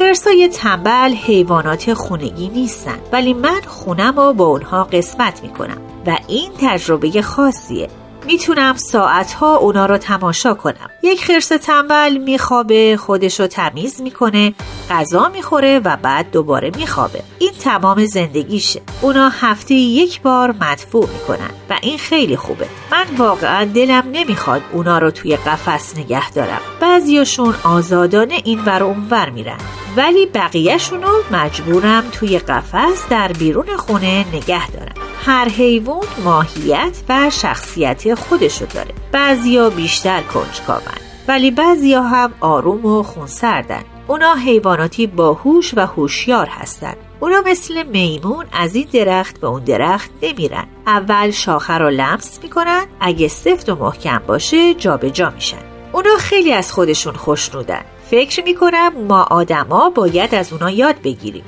خرسای 0.00 0.48
تنبل 0.48 1.14
حیوانات 1.14 1.94
خونگی 1.94 2.48
نیستن 2.48 2.98
ولی 3.12 3.34
من 3.34 3.60
خونم 3.66 4.16
رو 4.16 4.32
با 4.32 4.44
اونها 4.44 4.84
قسمت 4.84 5.42
می‌کنم 5.42 5.76
و 6.06 6.16
این 6.28 6.52
تجربه 6.60 7.22
خاصیه. 7.22 7.88
می‌تونم 8.26 8.76
ساعتها 8.76 9.56
اونا 9.56 9.86
رو 9.86 9.98
تماشا 9.98 10.54
کنم. 10.54 10.90
یک 11.02 11.24
خرس 11.24 11.48
تنبل 11.48 12.16
میخوابه 12.16 12.96
خودش 12.96 13.40
رو 13.40 13.46
تمیز 13.46 14.00
می‌کنه 14.00 14.54
غذا 14.90 15.28
می‌خوره 15.28 15.80
و 15.84 15.96
بعد 15.96 16.30
دوباره 16.30 16.72
میخوابه. 16.76 17.22
این 17.38 17.52
تمام 17.60 18.06
زندگیشه. 18.06 18.82
اونا 19.00 19.28
هفته 19.28 19.74
یک 19.74 20.22
بار 20.22 20.54
مدفوع 20.60 21.08
می‌کنن 21.08 21.50
و 21.70 21.78
این 21.82 21.98
خیلی 21.98 22.36
خوبه. 22.36 22.66
من 22.92 23.04
واقعا 23.18 23.64
دلم 23.64 24.04
نمی‌خواد 24.12 24.62
اونا 24.72 24.98
رو 24.98 25.10
توی 25.10 25.36
قفس 25.36 25.98
نگه 25.98 26.30
دارم. 26.30 26.60
بعضیاشون 26.80 27.54
آزادانه 27.64 28.34
این 28.44 28.64
ور 28.64 28.82
اونور 28.82 29.30
میرن. 29.30 29.58
ولی 29.96 30.26
بقیهشونو 30.26 31.08
مجبورم 31.30 32.04
توی 32.12 32.38
قفس 32.38 33.08
در 33.10 33.28
بیرون 33.28 33.76
خونه 33.76 34.24
نگه 34.32 34.70
دارم. 34.70 34.94
هر 35.24 35.48
حیوان 35.48 36.06
ماهیت 36.24 36.98
و 37.08 37.30
شخصیت 37.30 38.14
خودشو 38.14 38.66
داره. 38.66 38.94
بعضیا 39.12 39.70
بیشتر 39.70 40.22
کنجکاون 40.22 40.80
ولی 41.28 41.50
بعضیا 41.50 42.02
هم 42.02 42.32
آروم 42.40 42.86
و 42.86 43.02
خونسردن. 43.02 43.82
اونا 44.06 44.34
حیواناتی 44.34 45.06
باهوش 45.06 45.74
و 45.76 45.86
هوشیار 45.86 46.46
هستند 46.46 46.96
اونا 47.20 47.42
مثل 47.46 47.82
میمون 47.82 48.46
از 48.52 48.74
این 48.74 48.86
درخت 48.92 49.40
به 49.40 49.46
اون 49.46 49.64
درخت 49.64 50.10
نمیرن. 50.22 50.66
اول 50.86 51.30
شاخه 51.30 51.78
رو 51.78 51.90
لمس 51.90 52.38
می‌کنن. 52.42 52.86
اگه 53.00 53.28
سفت 53.28 53.68
و 53.68 53.74
محکم 53.74 54.22
باشه 54.26 54.74
جابجا 54.74 55.08
جا 55.08 55.30
میشن. 55.30 55.62
اونا 55.92 56.16
خیلی 56.18 56.52
از 56.52 56.72
خودشون 56.72 57.14
خوشنودن. 57.14 57.82
فکر 58.10 58.44
می‌کنم 58.44 58.92
ما 59.08 59.22
آدما 59.22 59.90
باید 59.90 60.34
از 60.34 60.52
اونا 60.52 60.70
یاد 60.70 61.02
بگیریم. 61.04 61.44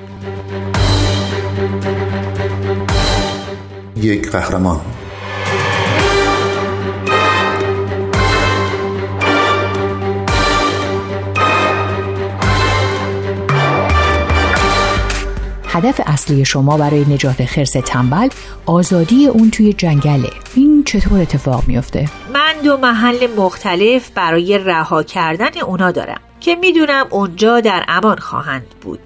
یک 4.03 4.31
قهرمان. 4.31 4.81
هدف 15.67 16.01
اصلی 16.07 16.45
شما 16.45 16.77
برای 16.77 17.05
نجات 17.09 17.45
خرس 17.45 17.73
تنبل 17.73 18.29
آزادی 18.67 19.27
اون 19.27 19.51
توی 19.51 19.73
جنگله. 19.73 20.31
این 20.55 20.85
چطور 20.85 21.21
اتفاق 21.21 21.65
میافته؟ 21.67 22.09
من 22.35 22.55
دو 22.65 22.77
محل 22.77 23.27
مختلف 23.37 24.11
برای 24.11 24.59
رها 24.59 25.03
کردن 25.03 25.61
اونا 25.67 25.91
دارم 25.91 26.21
که 26.41 26.55
می‌دونم 26.55 27.07
اونجا 27.11 27.61
در 27.61 27.85
امان 27.89 28.17
خواهند 28.17 28.67
بود. 28.81 29.01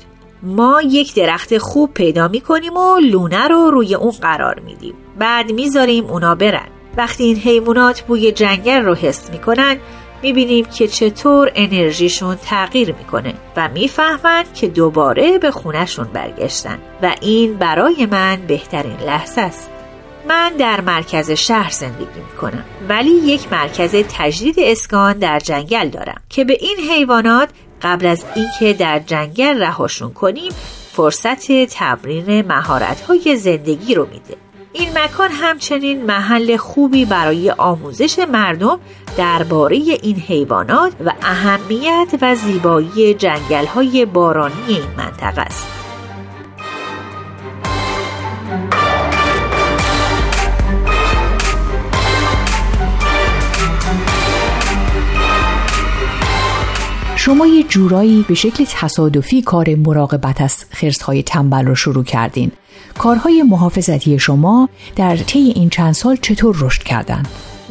ما 0.47 0.83
یک 0.83 1.15
درخت 1.15 1.59
خوب 1.59 1.95
پیدا 1.95 2.29
می‌کنیم 2.29 2.77
و 2.77 2.99
لونه 2.99 3.49
رو 3.49 3.71
روی 3.71 3.95
اون 3.95 4.11
قرار 4.11 4.61
میدیم. 4.61 4.95
بعد 5.19 5.53
می‌ذاریم 5.53 6.05
اونا 6.05 6.35
برن. 6.35 6.69
وقتی 6.97 7.25
این 7.25 7.37
حیوانات 7.37 8.01
بوی 8.01 8.33
جنگل 8.33 8.85
رو 8.85 8.95
حس 8.95 9.31
می‌کنن 9.31 9.77
می‌بینیم 10.23 10.65
که 10.65 10.89
چطور 10.89 11.53
انرژیشون 11.55 12.37
تغییر 12.37 12.95
می‌کنه 12.95 13.35
و 13.57 13.69
می‌فهمند 13.69 14.55
که 14.55 14.69
دوباره 14.69 15.39
به 15.39 15.51
خونشون 15.51 16.09
برگشتن 16.13 16.79
و 17.03 17.15
این 17.21 17.55
برای 17.55 18.07
من 18.07 18.37
بهترین 18.49 18.97
لحظه 19.07 19.41
است. 19.41 19.71
من 20.29 20.53
در 20.59 20.81
مرکز 20.81 21.31
شهر 21.31 21.71
زندگی 21.71 22.21
می‌کنم 22.33 22.65
ولی 22.89 23.11
یک 23.11 23.53
مرکز 23.53 23.95
تجدید 23.95 24.57
اسکان 24.59 25.19
در 25.19 25.39
جنگل 25.39 25.89
دارم 25.89 26.21
که 26.29 26.45
به 26.45 26.59
این 26.61 26.77
حیوانات 26.91 27.49
قبل 27.83 28.07
از 28.07 28.25
اینکه 28.35 28.79
در 28.79 28.99
جنگل 28.99 29.63
رهاشون 29.63 30.13
کنیم 30.13 30.53
فرصت 30.93 31.53
تمرین 31.65 32.47
مهارت‌های 32.47 33.37
زندگی 33.37 33.95
رو 33.95 34.07
میده 34.07 34.37
این 34.73 34.89
مکان 34.99 35.31
همچنین 35.31 36.07
محل 36.07 36.57
خوبی 36.57 37.05
برای 37.05 37.51
آموزش 37.51 38.19
مردم 38.19 38.79
درباره 39.19 39.77
این 39.77 40.17
حیوانات 40.17 40.93
و 41.05 41.13
اهمیت 41.23 42.09
و 42.23 42.35
زیبایی 42.35 43.15
جنگل 43.15 43.67
های 43.67 44.05
بارانی 44.05 44.55
این 44.69 44.83
منطقه 44.97 45.41
است. 45.41 45.86
شما 57.27 57.47
یه 57.47 57.63
جورایی 57.63 58.25
به 58.29 58.35
شکل 58.35 58.65
تصادفی 58.65 59.43
کار 59.43 59.75
مراقبت 59.75 60.41
از 60.41 60.65
خرسهای 60.71 61.23
تنبل 61.23 61.67
رو 61.67 61.75
شروع 61.75 62.05
کردین 62.05 62.53
کارهای 62.99 63.43
محافظتی 63.43 64.19
شما 64.19 64.69
در 64.97 65.17
طی 65.17 65.39
این 65.39 65.71
چند 65.71 65.93
سال 65.93 66.17
چطور 66.17 66.57
رشد 66.61 66.83
کردن؟ 66.83 67.23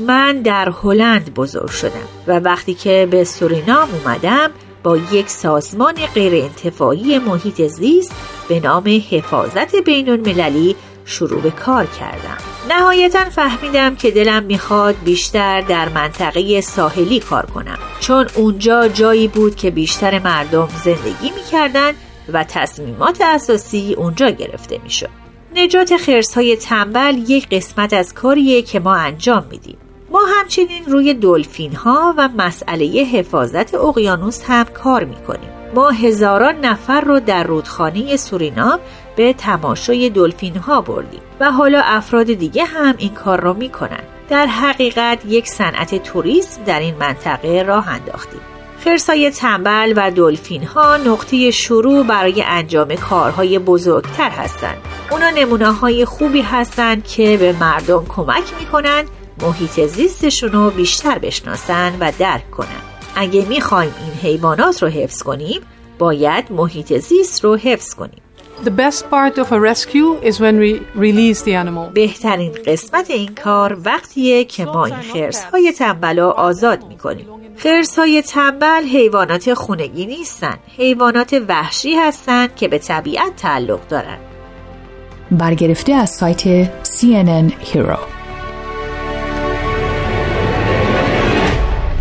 من 0.08 0.42
در 0.42 0.74
هلند 0.84 1.34
بزرگ 1.34 1.70
شدم 1.70 2.08
و 2.28 2.40
وقتی 2.40 2.74
که 2.74 3.08
به 3.12 3.24
سورینام 3.24 3.88
اومدم 4.04 4.50
با 4.84 4.98
یک 4.98 5.30
سازمان 5.30 5.94
غیر 5.94 6.44
انتفاعی 6.44 7.20
محیط 7.20 7.62
زیست 7.62 8.16
به 8.50 8.60
نام 8.60 9.02
حفاظت 9.12 9.76
بین 9.76 10.10
المللی 10.10 10.76
شروع 11.06 11.42
به 11.42 11.52
کار 11.52 11.86
کردم. 11.86 12.38
نهایتا 12.70 13.30
فهمیدم 13.30 13.96
که 13.96 14.12
دلم 14.12 14.44
می‌خواد 14.44 14.96
بیشتر 15.06 15.62
در 15.62 15.90
منطقه 15.90 16.62
ساحلی 16.62 17.20
کار 17.20 17.46
کنم. 17.46 17.78
چون 18.00 18.28
اونجا 18.36 18.88
جایی 18.88 19.28
بود 19.28 19.56
که 19.56 19.72
بیشتر 19.72 20.20
مردم 20.20 20.68
زندگی 20.84 21.32
می‌کردن 21.36 21.92
و 22.34 22.44
تصمیمات 22.44 23.22
اساسی 23.22 23.96
اونجا 23.98 24.30
گرفته 24.30 24.80
می‌شد. 24.84 25.10
نجات 25.56 25.98
خرس 25.98 26.34
های 26.34 26.56
تنبل 26.56 27.18
یک 27.28 27.50
قسمت 27.50 27.94
از 27.94 28.14
کاریه 28.14 28.62
که 28.62 28.80
ما 28.80 28.96
انجام 28.96 29.46
میدیم. 29.52 29.78
ما 30.12 30.22
همچنین 30.40 30.86
روی 30.88 31.14
دلفین 31.14 31.76
ها 31.76 32.14
و 32.18 32.30
مسئله 32.38 32.86
حفاظت 32.86 33.76
اقیانوس 33.76 34.44
هم 34.48 34.64
کار 34.64 35.04
می‌کنیم. 35.04 35.50
ما 35.76 35.90
هزاران 35.90 36.56
نفر 36.66 37.02
رو 37.02 37.20
در 37.20 37.44
رودخانه 37.44 38.18
سورینام 38.18 38.80
به 39.16 39.34
تماشای 39.34 40.10
دلفین 40.10 40.58
ها 40.58 40.82
بردیم 40.82 41.22
و 41.40 41.52
حالا 41.52 41.82
افراد 41.84 42.34
دیگه 42.34 42.66
هم 42.66 42.96
این 42.98 43.14
کار 43.14 43.42
رو 43.42 43.54
می‌کنن 43.54 44.04
در 44.30 44.46
حقیقت 44.46 45.26
یک 45.26 45.48
صنعت 45.48 46.04
توریسم 46.04 46.64
در 46.64 46.80
این 46.80 46.96
منطقه 46.96 47.64
راه 47.68 47.90
انداختیم 47.90 48.42
خرسای 48.86 49.32
تنبل 49.32 49.94
و 49.96 50.12
دلفین 50.12 50.64
ها 50.64 50.98
نقطه 50.98 51.52
شروع 51.52 52.04
برای 52.04 52.44
انجام 52.48 52.96
کارهای 52.96 53.60
بزرگتر 53.60 54.30
هستند. 54.30 54.78
اونا 55.12 55.30
نمونه 55.30 55.72
های 55.72 56.06
خوبی 56.06 56.42
هستند 56.42 57.08
که 57.08 57.38
به 57.38 57.54
مردم 57.54 58.06
کمک 58.10 58.44
می‌کنن 58.60 59.06
محیط 59.42 59.86
زیستشون 59.86 60.52
رو 60.52 60.70
بیشتر 60.70 61.20
بشناسن 61.20 61.98
و 62.00 62.12
درک 62.20 62.52
کنن. 62.52 62.82
اگه 63.16 63.46
می‌خوایم 63.46 63.94
این 64.04 64.32
حیوانات 64.32 64.84
رو 64.84 64.90
حفظ 64.90 65.24
کنیم 65.24 65.62
باید 66.00 66.52
محیط 66.52 66.98
زیست 66.98 67.44
رو 67.44 67.56
حفظ 67.56 67.96
کنیم. 67.96 68.25
The 68.64 68.72
best 68.72 69.10
part 69.10 69.38
of 69.38 69.52
a 69.52 69.60
rescue 69.60 70.14
is 70.22 70.40
when 70.40 70.58
we 70.60 70.82
release 70.96 71.42
the 71.42 71.56
animal. 71.56 71.92
بهترین 71.94 72.52
قسمت 72.66 73.12
این 73.12 73.36
کار 73.36 73.78
وقتیه 73.86 74.44
که 74.44 74.66
ما 74.66 74.86
این 74.86 74.96
خرس 74.96 75.44
های 75.44 75.72
تنبل 75.72 76.20
رو 76.20 76.30
آزاد 76.30 76.88
می‌کنیم. 76.88 77.28
خرس 77.58 78.00
های 78.00 78.22
تنبل 78.22 78.84
حیوانات 78.84 79.54
خونگی 79.54 80.06
نیستن. 80.06 80.58
حیوانات 80.78 81.42
وحشی 81.48 81.96
هستند 81.96 82.56
که 82.56 82.68
به 82.68 82.78
طبیعت 82.78 83.36
تعلق 83.36 83.88
دارن. 83.88 84.18
برگرفته 85.32 85.94
از 85.94 86.10
سایت 86.10 86.66
CNN 86.84 87.52
Hero 87.74 88.15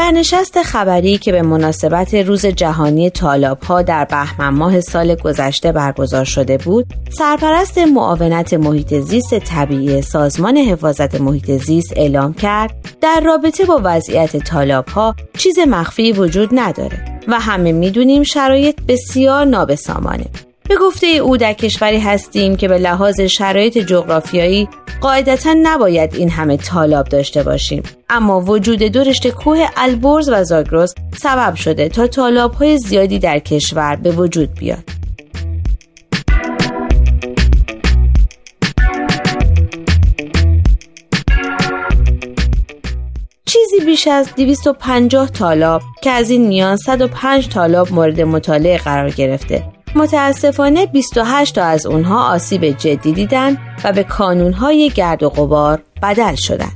در 0.00 0.10
نشست 0.10 0.62
خبری 0.62 1.18
که 1.18 1.32
به 1.32 1.42
مناسبت 1.42 2.14
روز 2.14 2.46
جهانی 2.46 3.10
طالاب 3.10 3.62
ها 3.62 3.82
در 3.82 4.04
بهمن 4.04 4.48
ماه 4.48 4.80
سال 4.80 5.14
گذشته 5.14 5.72
برگزار 5.72 6.24
شده 6.24 6.58
بود، 6.58 6.86
سرپرست 7.10 7.78
معاونت 7.78 8.54
محیط 8.54 8.94
زیست 8.94 9.38
طبیعی 9.38 10.02
سازمان 10.02 10.56
حفاظت 10.56 11.20
محیط 11.20 11.50
زیست 11.50 11.92
اعلام 11.96 12.34
کرد 12.34 12.74
در 13.00 13.20
رابطه 13.24 13.64
با 13.64 13.80
وضعیت 13.84 14.36
طالاب 14.36 14.88
ها 14.88 15.14
چیز 15.38 15.58
مخفی 15.58 16.12
وجود 16.12 16.48
نداره 16.52 17.20
و 17.28 17.40
همه 17.40 17.72
می‌دونیم 17.72 18.22
شرایط 18.22 18.80
بسیار 18.88 19.44
نابسامانه. 19.44 20.26
به 20.70 20.76
گفته 20.76 21.06
او 21.06 21.36
در 21.36 21.52
کشوری 21.52 21.98
هستیم 21.98 22.56
که 22.56 22.68
به 22.68 22.78
لحاظ 22.78 23.20
شرایط 23.20 23.78
جغرافیایی 23.78 24.68
قاعدتا 25.00 25.54
نباید 25.62 26.14
این 26.14 26.30
همه 26.30 26.56
طالاب 26.56 27.08
داشته 27.08 27.42
باشیم. 27.42 27.82
اما 28.10 28.40
وجود 28.40 28.82
دو 28.82 29.00
رشته 29.00 29.30
کوه 29.30 29.66
البرز 29.76 30.28
و 30.28 30.44
زاگرس 30.44 30.94
سبب 31.18 31.54
شده 31.54 31.88
تا 31.88 32.06
طالاب 32.06 32.54
های 32.54 32.78
زیادی 32.78 33.18
در 33.18 33.38
کشور 33.38 33.96
به 33.96 34.10
وجود 34.10 34.54
بیاد. 34.54 34.84
چیزی 43.44 43.86
بیش 43.86 44.06
از 44.06 44.28
250 44.36 45.28
طالاب 45.30 45.82
که 46.02 46.10
از 46.10 46.30
این 46.30 46.46
میان 46.46 46.76
105 46.76 47.48
طالاب 47.48 47.92
مورد 47.92 48.20
مطالعه 48.20 48.78
قرار 48.78 49.10
گرفته. 49.10 49.79
متاسفانه 49.94 50.86
28 50.86 51.54
تا 51.54 51.64
از 51.64 51.86
اونها 51.86 52.34
آسیب 52.34 52.64
جدی 52.64 53.12
دیدن 53.12 53.58
و 53.84 53.92
به 53.92 54.04
کانونهای 54.04 54.90
گرد 54.94 55.22
و 55.22 55.28
غبار 55.28 55.82
بدل 56.02 56.34
شدند. 56.34 56.72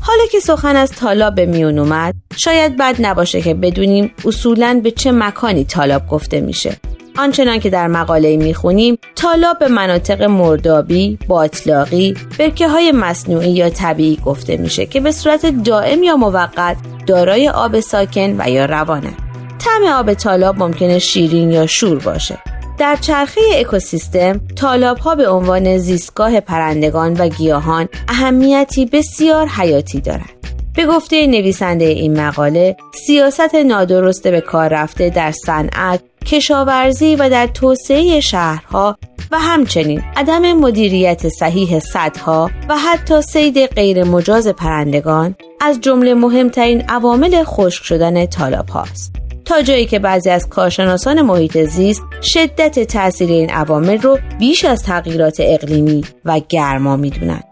حالا 0.00 0.26
که 0.32 0.40
سخن 0.40 0.76
از 0.76 0.92
طالاب 0.92 1.34
به 1.34 1.46
میون 1.46 1.78
اومد 1.78 2.14
شاید 2.36 2.76
بد 2.76 2.96
نباشه 2.98 3.42
که 3.42 3.54
بدونیم 3.54 4.12
اصولا 4.24 4.80
به 4.84 4.90
چه 4.90 5.12
مکانی 5.12 5.64
طالاب 5.64 6.06
گفته 6.06 6.40
میشه 6.40 6.76
آنچنان 7.18 7.60
که 7.60 7.70
در 7.70 7.86
مقاله 7.86 8.36
می‌خونیم 8.36 8.98
تالاب 9.16 9.58
به 9.58 9.68
مناطق 9.68 10.22
مردابی، 10.22 11.18
باطلاقی، 11.28 12.14
برکه 12.38 12.68
های 12.68 12.92
مصنوعی 12.92 13.50
یا 13.50 13.70
طبیعی 13.70 14.18
گفته 14.24 14.56
میشه 14.56 14.86
که 14.86 15.00
به 15.00 15.12
صورت 15.12 15.46
دائم 15.46 16.02
یا 16.02 16.16
موقت 16.16 16.76
دارای 17.06 17.48
آب 17.48 17.80
ساکن 17.80 18.36
و 18.38 18.50
یا 18.50 18.64
روانه. 18.66 19.12
طعم 19.58 19.92
آب 19.92 20.14
تالاب 20.14 20.58
ممکنه 20.58 20.98
شیرین 20.98 21.50
یا 21.50 21.66
شور 21.66 21.98
باشه. 21.98 22.38
در 22.78 22.96
چرخه 22.96 23.40
اکوسیستم 23.54 24.40
تالاب 24.56 24.98
ها 24.98 25.14
به 25.14 25.28
عنوان 25.28 25.78
زیستگاه 25.78 26.40
پرندگان 26.40 27.12
و 27.12 27.28
گیاهان 27.28 27.88
اهمیتی 28.08 28.86
بسیار 28.86 29.46
حیاتی 29.46 30.00
دارند. 30.00 30.30
به 30.76 30.86
گفته 30.86 31.26
نویسنده 31.26 31.84
این 31.84 32.20
مقاله 32.20 32.76
سیاست 33.06 33.54
نادرست 33.54 34.28
به 34.28 34.40
کار 34.40 34.68
رفته 34.68 35.10
در 35.10 35.32
صنعت 35.46 36.00
کشاورزی 36.26 37.16
و 37.16 37.30
در 37.30 37.46
توسعه 37.46 38.20
شهرها 38.20 38.98
و 39.30 39.38
همچنین 39.38 40.02
عدم 40.16 40.52
مدیریت 40.52 41.28
صحیح 41.28 41.78
صدها 41.78 42.50
و 42.68 42.78
حتی 42.78 43.22
سید 43.22 43.66
غیر 43.66 44.04
مجاز 44.04 44.48
پرندگان 44.48 45.36
از 45.60 45.80
جمله 45.80 46.14
مهمترین 46.14 46.80
عوامل 46.88 47.44
خشک 47.44 47.84
شدن 47.84 48.26
طالاب 48.26 48.68
هاست. 48.68 49.12
تا 49.44 49.62
جایی 49.62 49.86
که 49.86 49.98
بعضی 49.98 50.30
از 50.30 50.48
کارشناسان 50.48 51.22
محیط 51.22 51.58
زیست 51.58 52.02
شدت 52.22 52.80
تاثیر 52.80 53.30
این 53.30 53.50
عوامل 53.50 53.98
رو 53.98 54.18
بیش 54.38 54.64
از 54.64 54.82
تغییرات 54.82 55.36
اقلیمی 55.40 56.04
و 56.24 56.40
گرما 56.48 56.96
می‌دونند. 56.96 57.44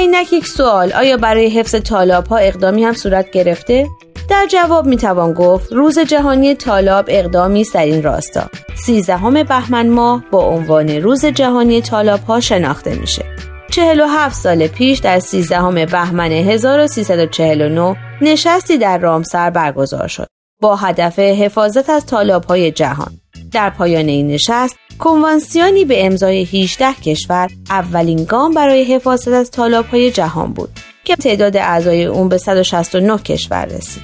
اینک 0.00 0.32
یک 0.32 0.46
سوال 0.46 0.92
آیا 0.92 1.16
برای 1.16 1.48
حفظ 1.48 1.74
طالاب 1.74 2.26
ها 2.26 2.36
اقدامی 2.36 2.84
هم 2.84 2.92
صورت 2.92 3.30
گرفته؟ 3.30 3.88
در 4.30 4.46
جواب 4.50 4.86
می‌توان 4.86 5.32
گفت 5.32 5.72
روز 5.72 5.98
جهانی 5.98 6.54
طالاب 6.54 7.04
اقدامی 7.08 7.60
است 7.60 7.74
در 7.74 7.84
این 7.84 8.02
راستا. 8.02 8.42
سیزدهم 8.74 9.42
بهمن 9.42 9.88
ماه 9.88 10.24
با 10.30 10.44
عنوان 10.44 10.88
روز 10.88 11.24
جهانی 11.24 11.80
طالاب 11.82 12.20
ها 12.20 12.40
شناخته 12.40 12.94
میشه. 12.94 13.24
47 13.70 14.36
سال 14.36 14.66
پیش 14.66 14.98
در 14.98 15.18
13 15.18 15.86
بهمن 15.86 16.32
1349 16.32 17.96
نشستی 18.22 18.78
در 18.78 18.98
رامسر 18.98 19.50
برگزار 19.50 20.08
شد 20.08 20.26
با 20.62 20.76
هدف 20.76 21.18
حفاظت 21.18 21.90
از 21.90 22.06
طالاب 22.06 22.44
های 22.44 22.70
جهان. 22.70 23.12
در 23.52 23.70
پایان 23.70 24.08
این 24.08 24.26
نشست 24.26 24.76
کنوانسیونی 24.98 25.84
به 25.84 26.06
امضای 26.06 26.44
18 26.44 26.92
کشور 26.92 27.50
اولین 27.70 28.24
گام 28.24 28.54
برای 28.54 28.84
حفاظت 28.84 29.28
از 29.28 29.50
های 29.92 30.10
جهان 30.10 30.52
بود 30.52 30.70
که 31.04 31.16
تعداد 31.16 31.56
اعضای 31.56 32.04
اون 32.04 32.28
به 32.28 32.38
169 32.38 33.18
کشور 33.18 33.64
رسید. 33.64 34.02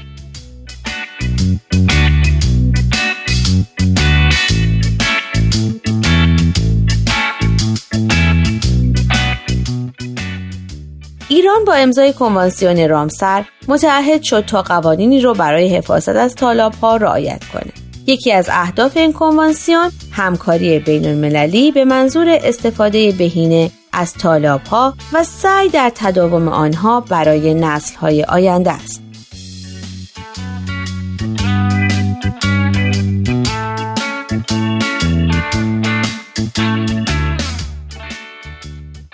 ایران 11.28 11.64
با 11.64 11.74
امضای 11.74 12.12
کنوانسیون 12.12 12.88
رامسر 12.88 13.44
متعهد 13.68 14.22
شد 14.22 14.44
تا 14.44 14.62
قوانینی 14.62 15.20
رو 15.20 15.35
برای 15.35 15.76
حفاظت 15.76 16.16
از 16.16 16.35
ها 16.82 16.96
رعایت 16.96 17.44
کنه. 17.52 17.86
یکی 18.07 18.33
از 18.33 18.49
اهداف 18.53 18.97
این 18.97 19.12
کنوانسیون 19.12 19.90
همکاری 20.12 20.79
بین 20.79 21.07
المللی 21.07 21.73
به 21.73 21.85
منظور 21.85 22.29
استفاده 22.29 23.12
بهینه 23.12 23.71
از 23.92 24.14
طالاب 24.14 24.61
ها 24.66 24.95
و 25.12 25.25
سعی 25.25 25.69
در 25.69 25.92
تداوم 25.95 26.49
آنها 26.49 27.01
برای 27.01 27.55
نسل 27.55 27.97
های 27.97 28.25
آینده 28.25 28.73
است. 28.73 29.03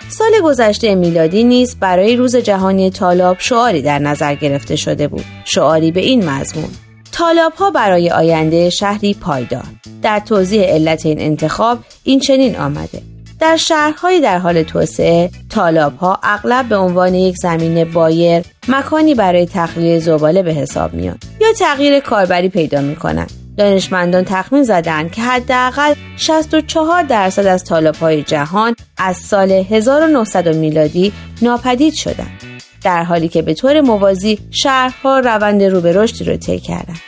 سال 0.09 0.31
گذشته 0.43 0.95
میلادی 0.95 1.43
نیز 1.43 1.75
برای 1.79 2.15
روز 2.15 2.35
جهانی 2.35 2.89
طالاب 2.89 3.37
شعاری 3.39 3.81
در 3.81 3.99
نظر 3.99 4.35
گرفته 4.35 4.75
شده 4.75 5.07
بود. 5.07 5.25
شعاری 5.45 5.91
به 5.91 6.01
این 6.01 6.29
مضمون 6.29 6.69
طالاب 7.13 7.53
ها 7.53 7.71
برای 7.71 8.09
آینده 8.09 8.69
شهری 8.69 9.13
پایدار 9.13 9.63
در 10.01 10.19
توضیح 10.19 10.61
علت 10.61 11.05
این 11.05 11.21
انتخاب 11.21 11.79
این 12.03 12.19
چنین 12.19 12.55
آمده 12.55 13.01
در 13.39 13.57
شهرهایی 13.57 14.21
در 14.21 14.37
حال 14.37 14.63
توسعه 14.63 15.29
طالاب 15.49 15.97
ها 15.97 16.19
اغلب 16.23 16.69
به 16.69 16.77
عنوان 16.77 17.15
یک 17.15 17.35
زمین 17.37 17.83
بایر 17.83 18.43
مکانی 18.67 19.15
برای 19.15 19.45
تخلیه 19.45 19.99
زباله 19.99 20.43
به 20.43 20.53
حساب 20.53 20.93
میان 20.93 21.17
یا 21.41 21.53
تغییر 21.59 21.99
کاربری 21.99 22.49
پیدا 22.49 22.81
می 22.81 22.95
کنند. 22.95 23.31
دانشمندان 23.57 24.23
تخمین 24.23 24.63
زدند 24.63 25.11
که 25.11 25.21
حداقل 25.21 25.93
64 26.17 27.03
درصد 27.03 27.45
از 27.45 27.69
های 28.01 28.23
جهان 28.23 28.75
از 28.97 29.17
سال 29.17 29.51
1900 29.51 30.55
میلادی 30.55 31.13
ناپدید 31.41 31.93
شدند. 31.93 32.52
در 32.83 33.03
حالی 33.03 33.27
که 33.27 33.41
به 33.41 33.53
طور 33.53 33.81
موازی 33.81 34.39
شهرها 34.51 35.19
روند 35.19 35.63
رو 35.63 35.81
به 35.81 35.93
رشدی 35.93 36.23
رو 36.23 36.37
طی 36.37 36.59
کردند. 36.59 36.99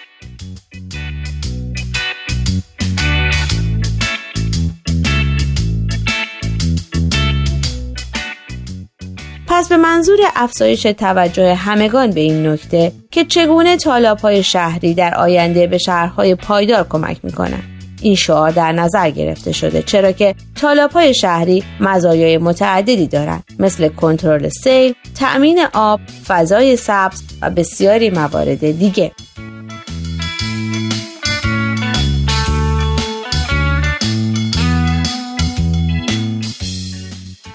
پس 9.48 9.70
به 9.70 9.78
منظور 9.78 10.20
افزایش 10.36 10.84
توجه 10.84 11.56
همگان 11.56 12.12
به 12.12 12.22
این 12.22 12.48
نکته 12.48 12.92
که 13.12 13.26
چگونه 13.26 13.78
تالاب 13.78 14.20
های 14.20 14.44
شهری 14.44 14.94
در 14.94 15.16
آینده 15.16 15.68
به 15.68 15.78
شهرهای 15.78 16.36
پایدار 16.36 16.88
کمک 16.90 17.18
می‌کنند 17.24 17.75
این 18.06 18.16
شعار 18.16 18.52
در 18.52 18.72
نظر 18.72 19.10
گرفته 19.10 19.52
شده 19.52 19.82
چرا 19.82 20.12
که 20.12 20.36
تالاب 20.56 20.92
های 20.92 21.14
شهری 21.14 21.64
مزایای 21.80 22.38
متعددی 22.38 23.08
دارند 23.08 23.44
مثل 23.60 23.88
کنترل 23.88 24.50
سیل، 24.50 24.94
تأمین 25.20 25.60
آب، 25.74 26.00
فضای 26.28 26.76
سبز 26.76 27.24
و 27.42 27.50
بسیاری 27.50 28.10
موارد 28.10 28.72
دیگه. 28.72 29.12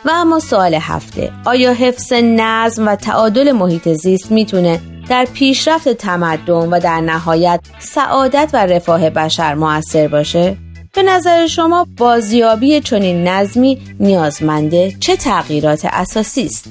و 0.05 0.11
اما 0.11 0.41
سوال 0.41 0.75
هفته 0.75 1.33
آیا 1.45 1.73
حفظ 1.73 2.13
نظم 2.13 2.89
و 2.89 2.97
تعادل 2.97 3.53
محیط 3.53 3.89
زیست 3.89 4.33
می‌تونه 4.33 4.81
در 5.11 5.25
پیشرفت 5.25 5.89
تمدن 5.89 6.53
و 6.53 6.81
در 6.81 7.01
نهایت 7.01 7.61
سعادت 7.79 8.51
و 8.53 8.67
رفاه 8.67 9.11
بشر 9.11 9.55
موثر 9.55 10.09
باشه؟ 10.09 10.57
به 10.95 11.03
نظر 11.03 11.47
شما 11.47 11.87
بازیابی 11.97 12.81
چنین 12.81 13.29
نظمی 13.29 13.79
نیازمنده 14.01 14.95
چه 15.01 15.17
تغییرات 15.17 15.85
اساسی 15.85 16.47
است؟ 16.47 16.69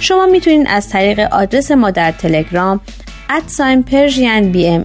شما 0.00 0.26
می‌تونید 0.26 0.66
از 0.70 0.88
طریق 0.88 1.20
آدرس 1.20 1.70
ما 1.70 1.90
در 1.90 2.12
تلگرام 2.12 2.80
ادساین 3.30 3.82
پرژین 3.82 4.84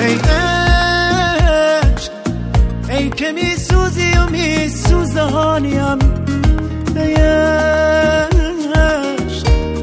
ای 0.00 0.18
ای 2.90 3.10
که 3.10 3.32
می 3.32 3.56
سوزی 3.56 4.12
و 4.18 4.26
می 4.30 4.68
سوزانیم 4.68 5.98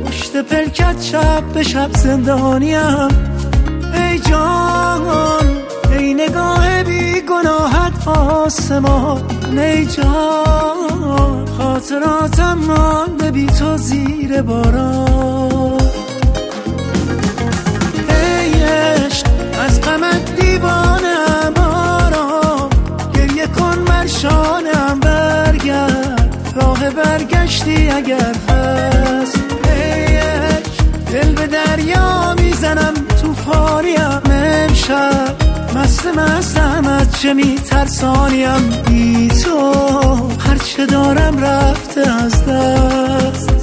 پشت 0.06 0.36
پلکت 0.36 1.02
شب 1.02 1.44
به 1.54 1.64
شب 1.64 1.90
زندانیم 1.94 3.08
ای 3.94 4.20
جان 4.20 5.00
ای 5.92 6.14
نگاه 6.14 6.84
بی 6.84 7.22
گناهت 7.22 8.08
آسمان. 8.08 9.24
ای 9.58 9.86
جان 9.86 11.46
خاطراتم 11.58 12.58
مانده 12.68 13.32
بی 13.32 13.46
تو 13.46 13.78
زیر 13.78 14.42
باران. 14.42 16.09
غمت 19.90 20.36
دیوانم 20.42 21.54
آرام 21.58 22.70
گریه 23.16 23.48
کن 23.48 23.78
مرشانم 23.88 25.00
برگرد. 25.00 26.54
راه 26.56 26.90
برگشتی 26.90 27.90
اگر 27.90 28.36
هست. 28.50 29.40
دل 31.12 31.32
به 31.34 31.48
دریا 31.48 32.34
می‌زنم 32.34 32.94
تو 33.22 33.34
فاریم 33.34 34.22
امشب. 34.32 35.36
مست 35.76 36.08
مستم 36.08 36.88
از 36.88 37.22
چه 37.22 37.34
میترسانیم؟ 37.34 38.70
بی 38.88 39.28
تو 39.28 39.74
هرچه 40.40 40.86
دارم 40.86 41.38
رفته 41.38 42.02
از 42.24 42.46
دست. 42.46 43.59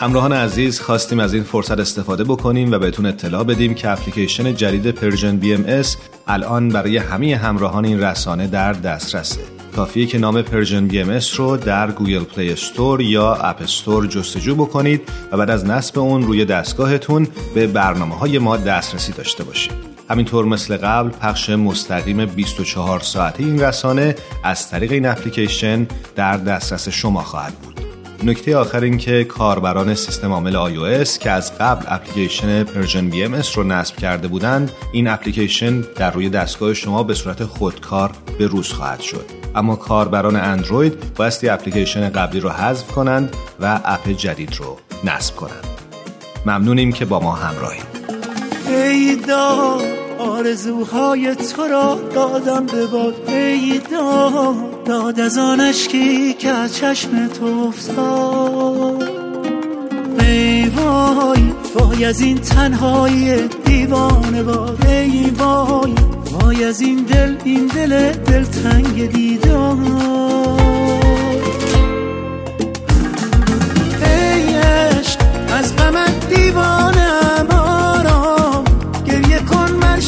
همراهان 0.00 0.32
عزیز 0.32 0.80
خواستیم 0.80 1.18
از 1.18 1.34
این 1.34 1.42
فرصت 1.42 1.78
استفاده 1.78 2.24
بکنیم 2.24 2.72
و 2.72 2.78
بهتون 2.78 3.06
اطلاع 3.06 3.44
بدیم 3.44 3.74
که 3.74 3.90
اپلیکیشن 3.90 4.54
جدید 4.54 4.90
Persian 4.90 5.36
BMS 5.36 5.96
الان 6.26 6.68
برای 6.68 6.96
همه 6.96 7.36
همراهان 7.36 7.84
این 7.84 8.00
رسانه 8.00 8.46
در 8.46 8.72
دسترسه 8.72 9.40
کافیه 9.76 10.06
که 10.06 10.18
نام 10.18 10.42
Persian 10.42 10.86
BMS 10.86 11.40
رو 11.40 11.56
در 11.56 11.90
Google 11.90 12.24
Play 12.24 12.52
Store 12.52 13.00
یا 13.00 13.34
App 13.34 13.62
Store 13.62 14.06
جستجو 14.06 14.54
بکنید 14.54 15.08
و 15.32 15.36
بعد 15.36 15.50
از 15.50 15.64
نصب 15.64 15.98
اون 15.98 16.22
روی 16.22 16.44
دستگاهتون 16.44 17.28
به 17.54 17.66
برنامه 17.66 18.14
های 18.14 18.38
ما 18.38 18.56
دسترسی 18.56 19.12
داشته 19.12 19.44
باشید 19.44 19.72
همینطور 20.10 20.44
مثل 20.44 20.76
قبل 20.76 21.08
پخش 21.08 21.50
مستقیم 21.50 22.26
24 22.26 23.00
ساعته 23.00 23.42
این 23.42 23.60
رسانه 23.60 24.14
از 24.44 24.70
طریق 24.70 24.92
این 24.92 25.06
اپلیکیشن 25.06 25.86
در 26.16 26.36
دسترس 26.36 26.88
شما 26.88 27.22
خواهد 27.22 27.54
بود. 27.54 27.87
نکته 28.22 28.56
آخر 28.56 28.80
این 28.80 28.98
که 28.98 29.24
کاربران 29.24 29.94
سیستم 29.94 30.32
عامل 30.32 30.52
iOS 30.52 31.18
که 31.18 31.30
از 31.30 31.58
قبل 31.58 31.84
اپلیکیشن 31.88 32.64
Persian 32.64 33.10
B 33.10 33.24
رو 33.54 33.64
نصب 33.64 33.96
کرده 33.96 34.28
بودند 34.28 34.72
این 34.92 35.08
اپلیکیشن 35.08 35.80
در 35.80 36.10
روی 36.10 36.28
دستگاه 36.28 36.74
شما 36.74 37.02
به 37.02 37.14
صورت 37.14 37.44
خودکار 37.44 38.10
به 38.38 38.46
روز 38.46 38.72
خواهد 38.72 39.00
شد. 39.00 39.24
اما 39.54 39.76
کاربران 39.76 40.36
اندروید 40.36 41.14
بایستی 41.14 41.48
اپلیکیشن 41.48 42.08
قبلی 42.08 42.40
رو 42.40 42.50
حذف 42.50 42.86
کنند 42.86 43.36
و 43.60 43.80
اپ 43.84 44.08
جدید 44.08 44.56
رو 44.56 44.76
نصب 45.04 45.36
کنند. 45.36 45.66
ممنونیم 46.46 46.92
که 46.92 47.04
با 47.04 47.20
ما 47.20 47.32
همراهید. 47.32 47.98
آرزوهای 50.18 51.34
تو 51.34 51.62
را 51.62 51.98
دادم 52.14 52.66
به 52.66 52.86
باد. 52.86 53.30
ای 53.30 53.80
داد 53.90 54.84
داد 54.84 55.20
از 55.20 55.38
آن 55.38 55.60
اشکی 55.60 56.34
که 56.34 56.48
از 56.48 56.76
چشم 56.76 57.28
تو 57.28 57.46
افتاد. 57.68 59.10
ای 60.20 60.68
وای 60.68 61.52
وای 61.74 62.04
از 62.04 62.20
این 62.20 62.38
تنهایی 62.38 63.48
دیوانه 63.64 64.42
باد. 64.42 64.86
ای 64.86 65.30
وای 65.30 65.94
وای 66.32 66.64
از 66.64 66.80
این 66.80 66.96
دل 66.96 67.36
این 67.44 67.66
دل 67.66 68.12
دل 68.12 68.44
تنگ 68.44 69.10
دیدار. 69.12 69.76
ای 74.02 74.54
عشق 74.54 75.20
از 75.58 75.76
غمت 75.76 76.34
دیوانه 76.34 77.07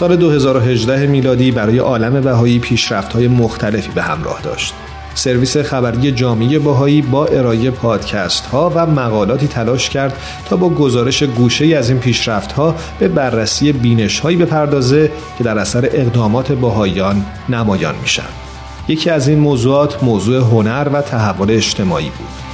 سال 0.00 0.16
2018 0.16 1.06
میلادی 1.06 1.50
برای 1.50 1.78
عالم 1.78 2.20
بهایی 2.20 2.58
پیشرفت 2.58 3.12
های 3.12 3.28
مختلفی 3.28 3.90
به 3.94 4.02
همراه 4.02 4.42
داشت. 4.42 4.74
سرویس 5.14 5.56
خبری 5.56 6.12
جامعه 6.12 6.58
باهایی 6.58 7.02
با 7.02 7.26
ارائه 7.26 7.70
پادکست 7.70 8.46
ها 8.46 8.72
و 8.74 8.86
مقالاتی 8.86 9.48
تلاش 9.48 9.90
کرد 9.90 10.16
تا 10.44 10.56
با 10.56 10.68
گزارش 10.68 11.22
گوشه 11.22 11.76
از 11.76 11.90
این 11.90 11.98
پیشرفت 11.98 12.52
ها 12.52 12.74
به 12.98 13.08
بررسی 13.08 13.72
بینش 13.72 14.20
هایی 14.20 14.36
بپردازه 14.36 15.10
که 15.38 15.44
در 15.44 15.58
اثر 15.58 15.84
اقدامات 15.92 16.52
باهایان 16.52 17.24
نمایان 17.48 17.94
میشن. 18.02 18.28
یکی 18.88 19.10
از 19.10 19.28
این 19.28 19.38
موضوعات 19.38 20.02
موضوع 20.02 20.36
هنر 20.36 20.88
و 20.92 21.02
تحول 21.02 21.50
اجتماعی 21.50 22.10
بود 22.18 22.49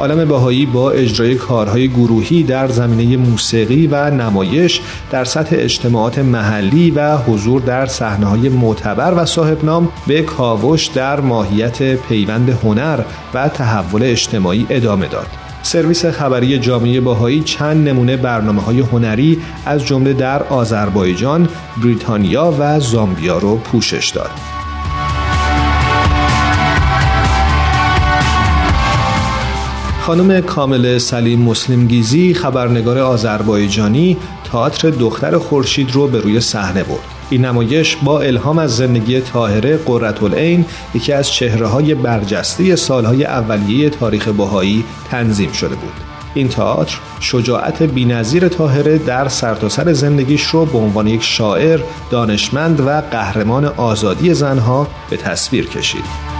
عالم 0.00 0.28
بهایی 0.28 0.66
با 0.66 0.90
اجرای 0.90 1.34
کارهای 1.34 1.88
گروهی 1.88 2.42
در 2.42 2.68
زمینه 2.68 3.16
موسیقی 3.16 3.86
و 3.86 4.10
نمایش 4.10 4.80
در 5.10 5.24
سطح 5.24 5.56
اجتماعات 5.58 6.18
محلی 6.18 6.90
و 6.90 7.16
حضور 7.16 7.60
در 7.60 7.86
صحنه‌های 7.86 8.48
معتبر 8.48 9.14
و 9.16 9.24
صاحب 9.24 9.64
نام 9.64 9.88
به 10.06 10.22
کاوش 10.22 10.86
در 10.86 11.20
ماهیت 11.20 11.94
پیوند 11.94 12.50
هنر 12.50 13.00
و 13.34 13.48
تحول 13.48 14.02
اجتماعی 14.02 14.66
ادامه 14.70 15.08
داد. 15.08 15.26
سرویس 15.62 16.06
خبری 16.06 16.58
جامعه 16.58 17.00
باهایی 17.00 17.40
چند 17.40 17.88
نمونه 17.88 18.16
برنامه 18.16 18.62
های 18.62 18.80
هنری 18.80 19.38
از 19.66 19.86
جمله 19.86 20.12
در 20.12 20.42
آذربایجان، 20.42 21.48
بریتانیا 21.82 22.54
و 22.58 22.80
زامبیا 22.80 23.38
رو 23.38 23.56
پوشش 23.56 24.10
داد. 24.10 24.59
خانم 30.10 30.40
کامل 30.40 30.98
سلیم 30.98 31.42
مسلمگیزی 31.42 32.34
خبرنگار 32.34 32.98
آذربایجانی 32.98 34.16
تئاتر 34.52 34.90
دختر 34.90 35.38
خورشید 35.38 35.92
رو 35.92 36.08
به 36.08 36.20
روی 36.20 36.40
صحنه 36.40 36.82
برد. 36.82 37.04
این 37.30 37.44
نمایش 37.44 37.96
با 37.96 38.20
الهام 38.20 38.58
از 38.58 38.76
زندگی 38.76 39.20
طاهره 39.20 39.76
قرتالعین 39.76 40.64
یکی 40.94 41.12
از 41.12 41.30
چهره 41.32 41.66
های 41.66 41.94
برجسته 41.94 42.76
سالهای 42.76 43.24
اولیه 43.24 43.90
تاریخ 43.90 44.28
بهایی 44.28 44.84
تنظیم 45.10 45.52
شده 45.52 45.74
بود. 45.74 45.94
این 46.34 46.48
تئاتر 46.48 46.98
شجاعت 47.20 47.82
بینظیر 47.82 48.48
طاهره 48.48 48.98
در 48.98 49.28
سرتاسر 49.28 49.84
سر 49.84 49.92
زندگیش 49.92 50.42
رو 50.42 50.66
به 50.66 50.78
عنوان 50.78 51.06
یک 51.06 51.22
شاعر، 51.22 51.80
دانشمند 52.10 52.80
و 52.80 53.00
قهرمان 53.00 53.64
آزادی 53.64 54.34
زنها 54.34 54.86
به 55.10 55.16
تصویر 55.16 55.66
کشید. 55.66 56.39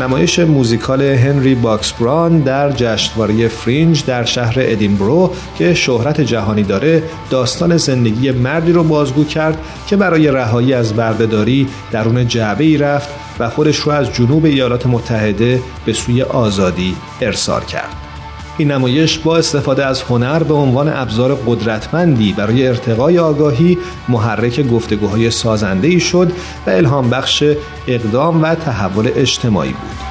نمایش 0.00 0.38
موزیکال 0.38 1.02
هنری 1.02 1.54
باکس 1.54 1.92
براون 1.92 2.38
در 2.38 2.72
جشنواره 2.72 3.48
فرینج 3.48 4.04
در 4.04 4.24
شهر 4.24 4.54
ادینبرو 4.56 5.32
که 5.58 5.74
شهرت 5.74 6.20
جهانی 6.20 6.62
داره 6.62 7.02
داستان 7.30 7.76
زندگی 7.76 8.30
مردی 8.30 8.72
رو 8.72 8.84
بازگو 8.84 9.24
کرد 9.24 9.58
که 9.86 9.96
برای 9.96 10.30
رهایی 10.30 10.74
از 10.74 10.94
بردهداری 10.94 11.68
درون 11.92 12.28
جعبه 12.28 12.64
ای 12.64 12.76
رفت 12.76 13.08
و 13.38 13.48
خودش 13.48 13.76
رو 13.76 13.92
از 13.92 14.12
جنوب 14.12 14.44
ایالات 14.44 14.86
متحده 14.86 15.62
به 15.84 15.92
سوی 15.92 16.22
آزادی 16.22 16.96
ارسال 17.20 17.64
کرد. 17.64 18.09
این 18.58 18.70
نمایش 18.70 19.18
با 19.18 19.36
استفاده 19.36 19.86
از 19.86 20.02
هنر 20.02 20.42
به 20.42 20.54
عنوان 20.54 20.88
ابزار 20.88 21.34
قدرتمندی 21.34 22.32
برای 22.32 22.68
ارتقای 22.68 23.18
آگاهی 23.18 23.78
محرک 24.08 24.68
گفتگوهای 24.68 25.30
سازنده 25.30 25.88
ای 25.88 26.00
شد 26.00 26.32
و 26.66 26.70
الهام 26.70 27.10
بخش 27.10 27.44
اقدام 27.86 28.42
و 28.42 28.54
تحول 28.54 29.10
اجتماعی 29.16 29.72
بود. 29.72 30.09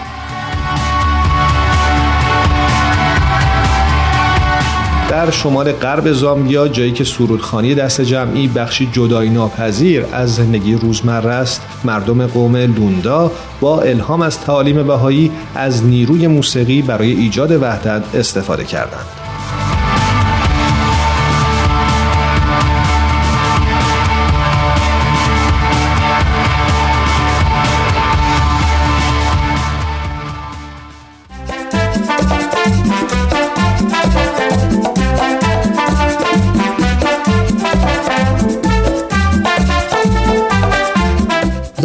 در 5.10 5.32
شمال 5.32 5.72
غرب 5.72 6.12
زامبیا 6.12 6.68
جایی 6.68 6.92
که 6.92 7.04
سرودخانی 7.04 7.76
دست 7.76 8.02
جمعی 8.02 8.48
بخشی 8.48 8.90
جدایی 8.92 9.30
ناپذیر 9.30 10.06
از 10.12 10.36
زندگی 10.36 10.76
روزمره 10.76 11.30
است 11.30 11.62
مردم 11.84 12.28
قوم 12.28 12.56
لوندا 12.56 13.32
با 13.62 13.82
الهام 13.82 14.22
از 14.22 14.42
تعالیم 14.42 14.84
بهایی 14.88 15.32
از 15.56 15.86
نیروی 15.86 16.28
موسیقی 16.28 16.82
برای 16.82 17.12
ایجاد 17.12 17.52
وحدت 17.52 18.16
استفاده 18.16 18.64
کردند. 18.64 19.19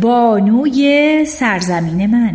بانوی 0.00 1.24
سرزمین 1.24 2.06
من. 2.06 2.34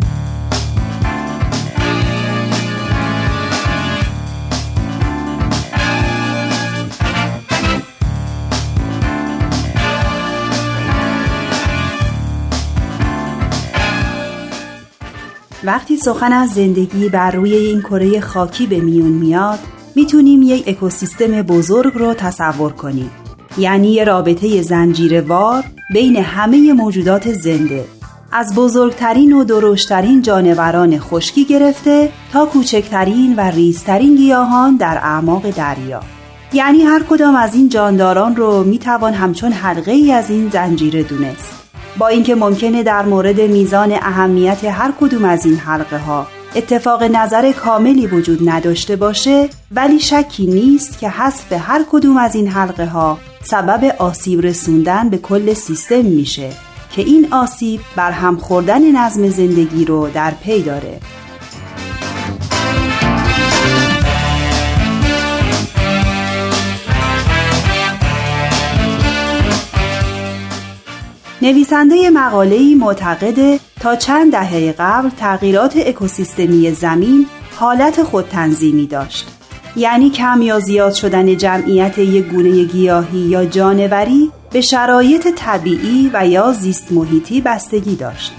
وقتی 15.64 15.96
سخن 15.96 16.32
از 16.32 16.50
زندگی 16.50 17.08
بر 17.08 17.30
روی 17.30 17.54
این 17.54 17.80
کره 17.80 18.20
خاکی 18.20 18.66
به 18.66 18.80
میون 18.80 19.12
میاد 19.12 19.58
می‌تونیم 19.96 20.42
یک 20.42 20.68
اکوسیستم 20.68 21.42
بزرگ 21.42 21.92
رو 21.94 22.14
تصور 22.14 22.72
کنیم. 22.72 23.10
یعنی 23.58 23.92
یه 23.92 24.04
رابطه 24.04 24.62
زنجیروار 24.62 25.64
بین 25.92 26.16
همه 26.16 26.72
موجودات 26.72 27.32
زنده. 27.32 27.84
از 28.32 28.54
بزرگترین 28.54 29.32
و 29.32 29.44
درشترین 29.44 30.22
جانوران 30.22 30.98
خشکی 30.98 31.44
گرفته 31.44 32.08
تا 32.32 32.46
کوچکترین 32.46 33.34
و 33.36 33.40
ریزترین 33.40 34.16
گیاهان 34.16 34.76
در 34.76 34.98
اعماق 35.02 35.50
دریا. 35.50 36.00
یعنی 36.52 36.82
هر 36.82 37.02
کدام 37.02 37.36
از 37.36 37.54
این 37.54 37.68
جانداران 37.68 38.36
رو 38.36 38.64
می‌توان 38.64 39.14
همچون 39.14 39.52
حلقه 39.52 39.92
ای 39.92 40.12
از 40.12 40.30
این 40.30 40.50
زنجیره 40.50 41.02
دونست. 41.02 41.52
با 41.98 42.08
اینکه 42.08 42.34
ممکنه 42.34 42.82
در 42.82 43.04
مورد 43.04 43.40
میزان 43.40 43.92
اهمیت 43.92 44.64
هر 44.64 44.92
کدوم 45.00 45.24
از 45.24 45.46
این 45.46 45.56
حلقه 45.56 45.98
ها 45.98 46.26
اتفاق 46.54 47.02
نظر 47.02 47.52
کاملی 47.52 48.06
وجود 48.06 48.48
نداشته 48.48 48.96
باشه 48.96 49.48
ولی 49.72 50.00
شکی 50.00 50.46
نیست 50.46 50.98
که 50.98 51.08
حذف 51.08 51.52
هر 51.52 51.84
کدوم 51.90 52.16
از 52.16 52.34
این 52.34 52.48
حلقه 52.48 52.86
ها 52.86 53.18
سبب 53.42 53.94
آسیب 53.98 54.40
رسوندن 54.40 55.08
به 55.08 55.18
کل 55.18 55.54
سیستم 55.54 56.04
میشه 56.04 56.50
که 56.90 57.02
این 57.02 57.28
آسیب 57.32 57.80
بر 57.96 58.10
هم 58.10 58.36
خوردن 58.36 58.96
نظم 58.96 59.28
زندگی 59.28 59.84
رو 59.84 60.08
در 60.14 60.30
پی 60.30 60.62
داره. 60.62 61.00
نویسنده 71.42 72.10
مقاله‌ای 72.10 72.74
معتقده 72.74 73.60
تا 73.80 73.96
چند 73.96 74.32
دهه 74.32 74.74
قبل 74.78 75.08
تغییرات 75.08 75.76
اکوسیستمی 75.76 76.70
زمین 76.70 77.26
حالت 77.56 78.02
خودتنظیمی 78.02 78.86
داشت. 78.86 79.28
یعنی 79.76 80.10
کم 80.10 80.42
یا 80.42 80.60
زیاد 80.60 80.92
شدن 80.92 81.36
جمعیت 81.36 81.98
یک 81.98 82.26
گونه 82.26 82.64
گیاهی 82.64 83.18
یا 83.18 83.44
جانوری 83.44 84.30
به 84.52 84.60
شرایط 84.60 85.28
طبیعی 85.28 86.10
و 86.12 86.26
یا 86.26 86.52
زیست 86.52 86.92
محیطی 86.92 87.40
بستگی 87.40 87.96
داشت. 87.96 88.32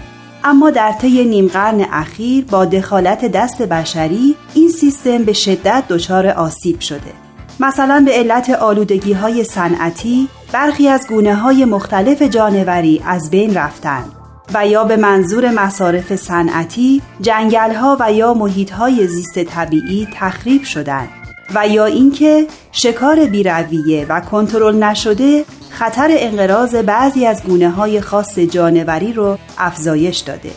اما 0.43 0.69
در 0.69 0.91
طی 0.91 1.25
نیم 1.25 1.47
قرن 1.47 1.85
اخیر 1.91 2.45
با 2.45 2.65
دخالت 2.65 3.25
دست 3.25 3.61
بشری 3.61 4.35
این 4.53 4.69
سیستم 4.69 5.17
به 5.23 5.33
شدت 5.33 5.83
دچار 5.89 6.27
آسیب 6.27 6.79
شده. 6.79 7.13
مثلا 7.59 8.03
به 8.05 8.11
علت 8.11 8.49
آلودگی 8.49 9.13
های 9.13 9.43
صنعتی 9.43 10.27
برخی 10.51 10.87
از 10.87 11.07
گونه 11.07 11.35
های 11.35 11.65
مختلف 11.65 12.21
جانوری 12.21 13.01
از 13.05 13.29
بین 13.29 13.53
رفتند. 13.53 14.16
و 14.53 14.67
یا 14.67 14.83
به 14.83 14.97
منظور 14.97 15.51
مصارف 15.51 16.15
صنعتی 16.15 17.01
جنگل 17.21 17.73
ها 17.73 17.97
و 17.99 18.13
یا 18.13 18.33
محیط 18.33 18.71
های 18.71 19.07
زیست 19.07 19.43
طبیعی 19.43 20.07
تخریب 20.13 20.63
شدند 20.63 21.09
و 21.55 21.67
یا 21.67 21.85
اینکه 21.85 22.47
شکار 22.71 23.25
بیرویه 23.25 24.05
و 24.09 24.19
کنترل 24.19 24.83
نشده 24.83 25.45
خطر 25.69 26.07
انقراض 26.11 26.75
بعضی 26.75 27.25
از 27.25 27.43
گونه 27.43 27.69
های 27.69 28.01
خاص 28.01 28.39
جانوری 28.39 29.13
رو 29.13 29.37
افزایش 29.57 30.17
داده. 30.17 30.51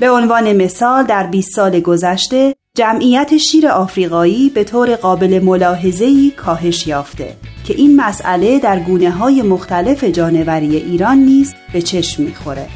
به 0.00 0.10
عنوان 0.10 0.52
مثال 0.52 1.04
در 1.04 1.26
20 1.26 1.50
سال 1.50 1.80
گذشته 1.80 2.54
جمعیت 2.76 3.36
شیر 3.36 3.68
آفریقایی 3.68 4.50
به 4.50 4.64
طور 4.64 4.96
قابل 4.96 5.40
ملاحظه‌ای 5.44 6.30
کاهش 6.36 6.86
یافته 6.86 7.36
که 7.64 7.74
این 7.74 7.96
مسئله 7.96 8.58
در 8.58 8.78
گونه 8.78 9.10
های 9.10 9.42
مختلف 9.42 10.04
جانوری 10.04 10.76
ایران 10.76 11.18
نیز 11.18 11.54
به 11.72 11.82
چشم 11.82 12.22
می‌خوره. 12.22 12.66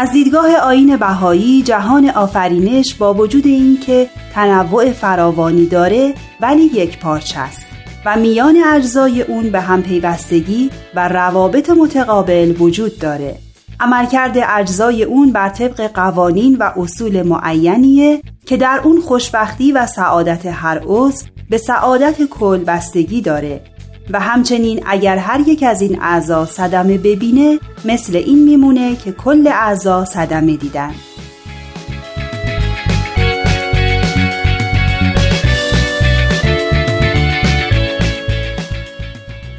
از 0.00 0.12
دیدگاه 0.12 0.56
آین 0.56 0.96
بهایی 0.96 1.62
جهان 1.62 2.10
آفرینش 2.10 2.94
با 2.94 3.14
وجود 3.14 3.46
اینکه 3.46 4.10
تنوع 4.34 4.92
فراوانی 4.92 5.66
داره 5.66 6.14
ولی 6.40 6.62
یک 6.62 6.98
پارچه 6.98 7.40
است 7.40 7.66
و 8.04 8.16
میان 8.16 8.56
اجزای 8.74 9.22
اون 9.22 9.50
به 9.50 9.60
هم 9.60 9.82
پیوستگی 9.82 10.70
و 10.94 11.08
روابط 11.08 11.70
متقابل 11.70 12.54
وجود 12.58 12.98
داره. 12.98 13.38
عملکرد 13.80 14.38
اجزای 14.48 15.04
اون 15.04 15.32
بر 15.32 15.48
طبق 15.48 15.92
قوانین 15.94 16.56
و 16.56 16.70
اصول 16.76 17.22
معینیه 17.22 18.22
که 18.46 18.56
در 18.56 18.80
اون 18.84 19.00
خوشبختی 19.00 19.72
و 19.72 19.86
سعادت 19.86 20.46
هر 20.46 20.80
عضو 20.86 21.26
به 21.50 21.58
سعادت 21.58 22.24
کل 22.24 22.64
بستگی 22.64 23.20
داره. 23.20 23.60
و 24.10 24.20
همچنین 24.20 24.82
اگر 24.86 25.16
هر 25.16 25.40
یک 25.48 25.62
از 25.62 25.80
این 25.80 26.02
اعضا 26.02 26.46
صدمه 26.46 26.98
ببینه 26.98 27.58
مثل 27.84 28.16
این 28.16 28.44
میمونه 28.44 28.96
که 28.96 29.12
کل 29.12 29.46
اعضا 29.46 30.04
صدمه 30.04 30.56
دیدن. 30.56 30.94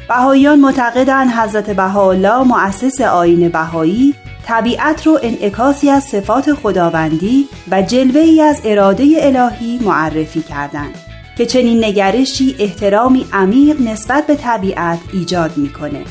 بهاییان 0.08 0.60
معتقدند 0.60 1.30
حضرت 1.30 1.70
بهاءالله 1.70 2.42
مؤسس 2.42 3.00
آین 3.00 3.48
بهایی 3.48 4.14
طبیعت 4.46 5.06
رو 5.06 5.18
انعکاسی 5.22 5.90
از 5.90 6.04
صفات 6.04 6.54
خداوندی 6.54 7.48
و 7.70 7.82
جلوه 7.82 8.20
ای 8.20 8.40
از 8.40 8.60
اراده 8.64 9.04
الهی 9.16 9.78
معرفی 9.82 10.42
کردند. 10.42 11.09
که 11.40 11.46
چنین 11.46 11.84
نگرشی 11.84 12.56
احترامی 12.58 13.26
عمیق 13.32 13.80
نسبت 13.80 14.26
به 14.26 14.34
طبیعت 14.34 14.98
ایجاد 15.12 15.56
می‌کنه. 15.56 16.04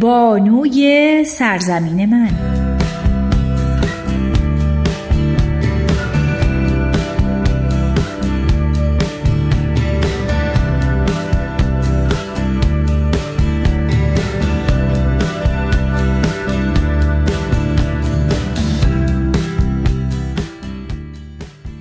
بانوی 0.00 1.24
سرزمین 1.24 2.06
من 2.06 2.57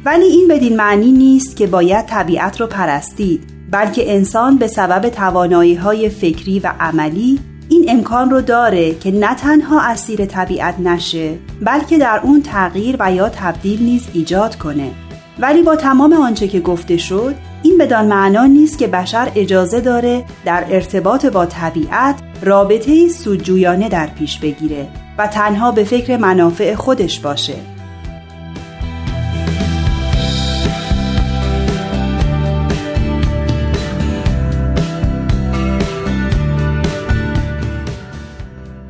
ولی 0.08 0.26
این 0.26 0.48
بدین 0.48 0.76
معنی 0.76 1.12
نیست 1.12 1.56
که 1.56 1.68
باید 1.68 2.06
طبیعت 2.06 2.62
رو 2.62 2.68
پرستید 2.68 3.44
بلکه 3.72 4.16
انسان 4.16 4.58
به 4.58 4.68
سبب 4.68 5.10
توانایی 5.10 5.76
های 5.76 6.10
فکری 6.10 6.60
و 6.60 6.74
عملی 6.80 7.40
این 7.70 7.86
امکان 7.88 8.30
رو 8.30 8.42
داره 8.42 8.96
که 8.96 9.12
نه 9.12 9.36
تنها 9.36 9.82
اسیر 9.82 10.26
طبیعت 10.26 10.80
نشه 10.80 11.38
بلکه 11.62 11.98
در 11.98 12.20
اون 12.24 12.42
تغییر 12.42 12.96
و 13.00 13.12
یا 13.12 13.30
تبدیل 13.30 13.84
نیز 13.84 14.08
ایجاد 14.14 14.56
کنه. 14.56 14.92
ولی 15.40 15.62
با 15.62 15.76
تمام 15.76 16.14
آنچه 16.14 16.48
که 16.48 16.60
گفته 16.60 16.98
شد 16.98 17.36
این 17.64 17.78
بدان 17.78 18.08
معنا 18.08 18.46
نیست 18.46 18.78
که 18.78 18.88
بشر 18.88 19.32
اجازه 19.36 19.82
داره 19.82 20.24
در 20.46 20.66
ارتباط 20.70 21.26
با 21.26 21.46
طبیعت 21.46 22.16
رابطه 22.42 23.10
سودجویانه 23.10 23.90
در 23.90 24.08
پیش 24.08 24.40
بگیره 24.40 24.88
و 25.18 25.28
تنها 25.28 25.72
به 25.72 25.84
فکر 25.84 26.18
منافع 26.18 26.76
خودش 26.76 27.20
باشه. 27.20 27.77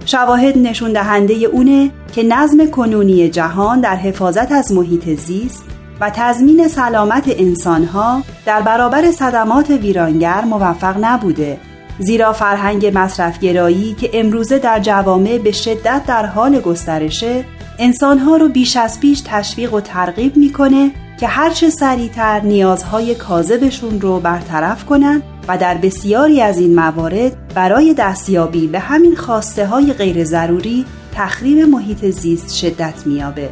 شواهد 0.08 0.58
نشون 0.58 0.94
دهنده 0.94 1.34
اونه 1.34 1.92
که 2.16 2.24
نظم 2.24 2.72
کنونی 2.72 3.30
جهان 3.30 3.82
در 3.82 3.96
حفاظت 3.96 4.52
از 4.52 4.72
محیط 4.72 5.10
زیست 5.10 5.66
و 6.02 6.12
تضمین 6.16 6.68
سلامت 6.68 7.24
انسانها 7.28 8.24
در 8.46 8.62
برابر 8.62 9.12
صدمات 9.12 9.70
ویرانگر 9.70 10.42
موفق 10.42 10.98
نبوده 11.02 11.58
زیرا 12.00 12.34
فرهنگ 12.34 12.92
مصرفگرایی 12.94 13.94
که 13.94 14.10
امروزه 14.14 14.60
در 14.60 14.80
جوامع 14.80 15.38
به 15.38 15.52
شدت 15.52 16.02
در 16.08 16.26
حال 16.26 16.60
گسترشه 16.60 17.46
انسانها 17.80 18.38
رو 18.38 18.50
بیش 18.50 18.78
از 18.78 19.00
پیش 19.00 19.22
تشویق 19.26 19.74
و 19.74 19.82
ترغیب 19.82 20.38
می‌کنه 20.38 20.92
که 21.20 21.28
هرچه 21.28 21.70
سریعتر 21.70 22.40
نیازهای 22.40 23.16
کاذبشون 23.16 24.02
رو 24.02 24.20
برطرف 24.20 24.86
کنند 24.86 25.24
و 25.48 25.58
در 25.58 25.78
بسیاری 25.78 26.42
از 26.42 26.58
این 26.58 26.76
موارد 26.76 27.54
برای 27.54 27.94
دستیابی 27.94 28.68
به 28.68 28.80
همین 28.80 29.16
خواسته 29.16 29.68
های 29.68 29.94
غیر 29.94 30.24
ضروری 30.24 30.86
تخریب 31.14 31.60
محیط 31.60 32.06
زیست 32.06 32.56
شدت 32.56 33.08
میابه. 33.08 33.50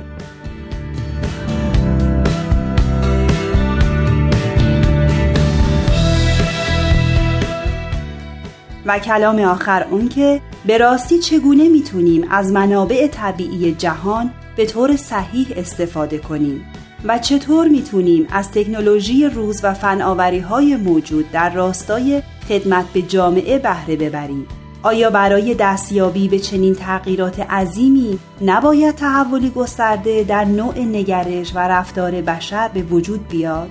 و 8.86 9.00
کلام 9.00 9.40
آخر 9.40 9.88
اون 9.92 10.10
که 10.10 10.42
به 10.66 10.78
راستی 10.78 11.20
چگونه 11.20 11.70
می‌تونیم 11.70 12.28
از 12.32 12.52
منابع 12.52 13.08
طبیعی 13.08 13.72
جهان 13.72 14.32
به 14.56 14.66
طور 14.66 14.96
صحیح 14.96 15.48
استفاده 15.56 16.18
کنیم 16.18 16.66
و 17.06 17.20
چطور 17.20 17.68
می‌تونیم 17.68 18.28
از 18.32 18.52
تکنولوژی 18.52 19.26
روز 19.26 19.60
و 19.64 19.74
فناوری 19.74 20.40
های 20.40 20.76
موجود 20.76 21.32
در 21.32 21.50
راستای 21.50 22.22
خدمت 22.50 22.86
به 22.94 23.02
جامعه 23.02 23.60
بهره 23.60 23.96
ببریم 23.96 24.48
آیا 24.84 25.10
برای 25.10 25.56
دستیابی 25.60 26.28
به 26.28 26.40
چنین 26.40 26.76
تغییرات 26.76 27.40
عظیمی 27.40 28.20
نباید 28.42 28.96
تحولی 28.96 29.50
گسترده 29.50 30.24
در 30.24 30.46
نوع 30.46 30.80
نگرش 30.80 31.56
و 31.56 31.60
رفتار 31.60 32.12
بشر 32.12 32.68
به 32.68 32.82
وجود 32.82 33.28
بیاد؟ 33.28 33.70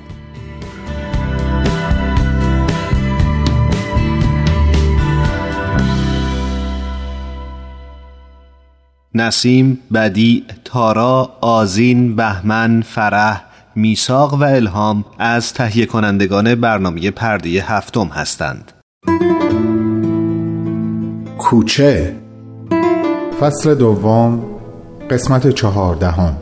نسیم، 9.16 9.78
بدی، 9.94 10.44
تارا، 10.64 11.30
آزین، 11.40 12.16
بهمن، 12.16 12.82
فرح، 12.82 13.44
میساق 13.76 14.34
و 14.34 14.42
الهام 14.42 15.04
از 15.18 15.52
تهیه 15.52 15.86
کنندگان 15.86 16.54
برنامه 16.54 17.10
پرده 17.10 17.48
هفتم 17.48 18.06
هستند. 18.06 18.72
کوچه 21.38 22.16
فصل 23.40 23.74
دوم 23.74 24.42
قسمت 25.10 25.48
چهاردهم 25.48 26.36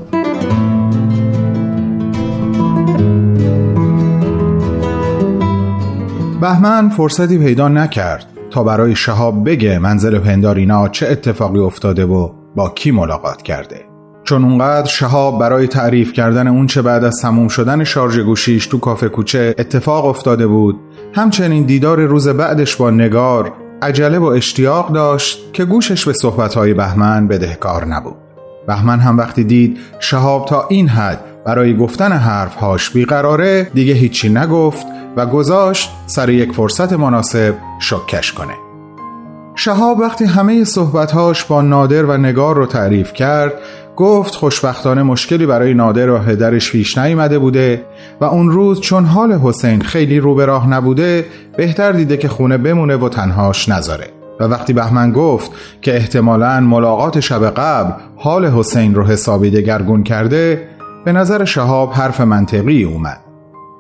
بهمن 6.41 6.89
فرصتی 6.89 7.39
پیدا 7.39 7.69
نکرد 7.69 8.27
تا 8.51 8.65
برای 8.65 8.97
شهاب 8.97 9.49
بگه 9.49 9.79
منزل 9.79 10.19
پندارینا 10.19 10.89
چه 10.89 11.09
اتفاقی 11.09 11.59
افتاده 11.59 12.05
و 12.05 12.42
با 12.57 12.69
کی 12.69 12.91
ملاقات 12.91 13.43
کرده؟ 13.43 13.93
چون 14.25 14.45
اونقدر 14.45 14.89
شهاب 14.89 15.41
برای 15.41 15.67
تعریف 15.67 16.13
کردن 16.13 16.49
اون 16.49 16.67
چه 16.67 16.83
بعد 16.83 17.05
از 17.05 17.15
تموم 17.23 17.49
شدن 17.49 17.85
شارژ 17.85 18.19
گوشیش 18.19 18.67
تو 18.67 18.79
کافه 18.79 19.09
کوچه 19.09 19.55
اتفاق 19.59 20.07
افتاده 20.07 20.47
بود 20.47 20.81
همچنین 21.15 21.63
دیدار 21.63 22.01
روز 22.01 22.29
بعدش 22.29 22.77
با 22.77 22.91
نگار 22.91 23.53
عجله 23.83 24.19
و 24.19 24.25
اشتیاق 24.25 24.93
داشت 24.93 25.53
که 25.53 25.65
گوشش 25.65 26.05
به 26.05 26.13
صحبتهای 26.13 26.75
بهمن 26.75 27.29
بدهکار 27.29 27.85
نبود. 27.85 28.17
بهمن 28.67 29.01
هم 29.01 29.19
وقتی 29.19 29.45
دید 29.45 29.79
شهاب 30.01 30.45
تا 30.45 30.67
این 30.69 30.89
حد 30.89 31.45
برای 31.45 31.77
گفتن 31.77 32.13
حرفهاش 32.13 32.91
بیقراره 32.91 33.71
دیگه 33.75 33.95
هیچی 33.95 34.29
نگفت 34.29 34.87
و 35.17 35.27
گذاشت 35.27 35.91
سر 36.07 36.31
یک 36.31 36.53
فرصت 36.53 36.93
مناسب 36.93 37.55
شکش 37.81 38.33
کنه. 38.33 38.72
شهاب 39.65 39.99
وقتی 39.99 40.25
همه 40.25 40.65
صحبتهاش 40.65 41.45
با 41.45 41.63
نادر 41.63 42.05
و 42.05 42.17
نگار 42.17 42.57
رو 42.57 42.67
تعریف 42.67 43.13
کرد 43.13 43.53
گفت 43.97 44.35
خوشبختانه 44.35 45.03
مشکلی 45.03 45.47
برای 45.47 45.75
نادر 45.75 46.11
و 46.11 46.19
هدرش 46.19 46.73
پیش 46.73 46.99
نیامده 46.99 47.39
بوده 47.39 47.85
و 48.21 48.25
اون 48.25 48.51
روز 48.51 48.81
چون 48.81 49.05
حال 49.05 49.33
حسین 49.33 49.81
خیلی 49.81 50.21
رو 50.21 50.35
به 50.35 50.47
راه 50.47 50.69
نبوده 50.69 51.27
بهتر 51.57 51.93
دیده 51.93 52.17
که 52.17 52.29
خونه 52.29 52.59
بمونه 52.59 52.97
و 52.97 53.09
تنهاش 53.09 53.69
نذاره. 53.69 54.07
و 54.41 54.45
وقتی 54.45 54.73
بهمن 54.73 55.13
گفت 55.13 55.51
که 55.83 55.97
احتمالا 55.97 56.61
ملاقات 56.61 57.21
شب 57.21 57.51
قبل 57.51 57.93
حال 58.17 58.47
حسین 58.47 58.95
رو 58.95 59.05
حسابی 59.05 59.51
دگرگون 59.51 60.03
کرده 60.03 60.69
به 61.05 61.13
نظر 61.13 61.45
شهاب 61.45 61.93
حرف 61.93 62.21
منطقی 62.21 62.85
اومد. 62.85 63.21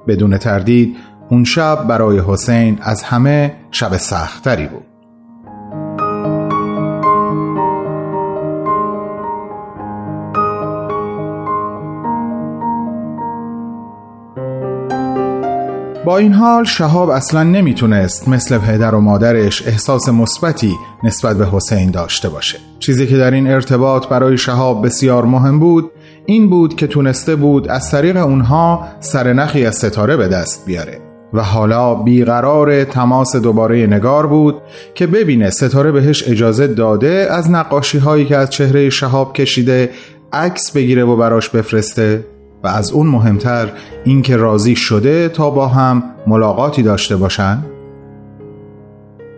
بدون 0.06 0.38
تردید 0.38 0.96
اون 1.28 1.44
شب 1.44 1.86
برای 1.88 2.22
حسین 2.26 2.78
از 2.82 3.02
همه 3.02 3.54
شب 3.70 3.96
سختری 3.96 4.66
بود. 4.66 4.91
با 16.04 16.18
این 16.18 16.32
حال 16.32 16.64
شهاب 16.64 17.10
اصلا 17.10 17.42
نمی‌تونست 17.42 18.28
مثل 18.28 18.58
پدر 18.58 18.94
و 18.94 19.00
مادرش 19.00 19.68
احساس 19.68 20.08
مثبتی 20.08 20.72
نسبت 21.04 21.36
به 21.36 21.46
حسین 21.46 21.90
داشته 21.90 22.28
باشه. 22.28 22.58
چیزی 22.78 23.06
که 23.06 23.16
در 23.16 23.30
این 23.30 23.46
ارتباط 23.50 24.06
برای 24.06 24.38
شهاب 24.38 24.86
بسیار 24.86 25.24
مهم 25.24 25.58
بود 25.58 25.90
این 26.26 26.50
بود 26.50 26.76
که 26.76 26.86
تونسته 26.86 27.36
بود 27.36 27.68
از 27.68 27.90
طریق 27.90 28.16
اونها 28.16 28.88
سرنخی 29.00 29.66
از 29.66 29.76
ستاره 29.76 30.16
به 30.16 30.28
دست 30.28 30.66
بیاره. 30.66 30.98
و 31.32 31.42
حالا 31.42 31.94
بیقرار 31.94 32.84
تماس 32.84 33.36
دوباره 33.36 33.86
نگار 33.86 34.26
بود 34.26 34.54
که 34.94 35.06
ببینه 35.06 35.50
ستاره 35.50 35.92
بهش 35.92 36.28
اجازه 36.28 36.66
داده 36.66 37.28
از 37.30 37.50
نقاشی 37.50 37.98
هایی 37.98 38.24
که 38.24 38.36
از 38.36 38.50
چهره 38.50 38.90
شهاب 38.90 39.32
کشیده 39.32 39.90
عکس 40.32 40.72
بگیره 40.72 41.04
و 41.04 41.16
براش 41.16 41.48
بفرسته. 41.48 42.24
و 42.64 42.68
از 42.68 42.92
اون 42.92 43.06
مهمتر 43.06 43.68
اینکه 44.04 44.36
راضی 44.36 44.76
شده 44.76 45.28
تا 45.28 45.50
با 45.50 45.68
هم 45.68 46.02
ملاقاتی 46.26 46.82
داشته 46.82 47.16
باشن 47.16 47.58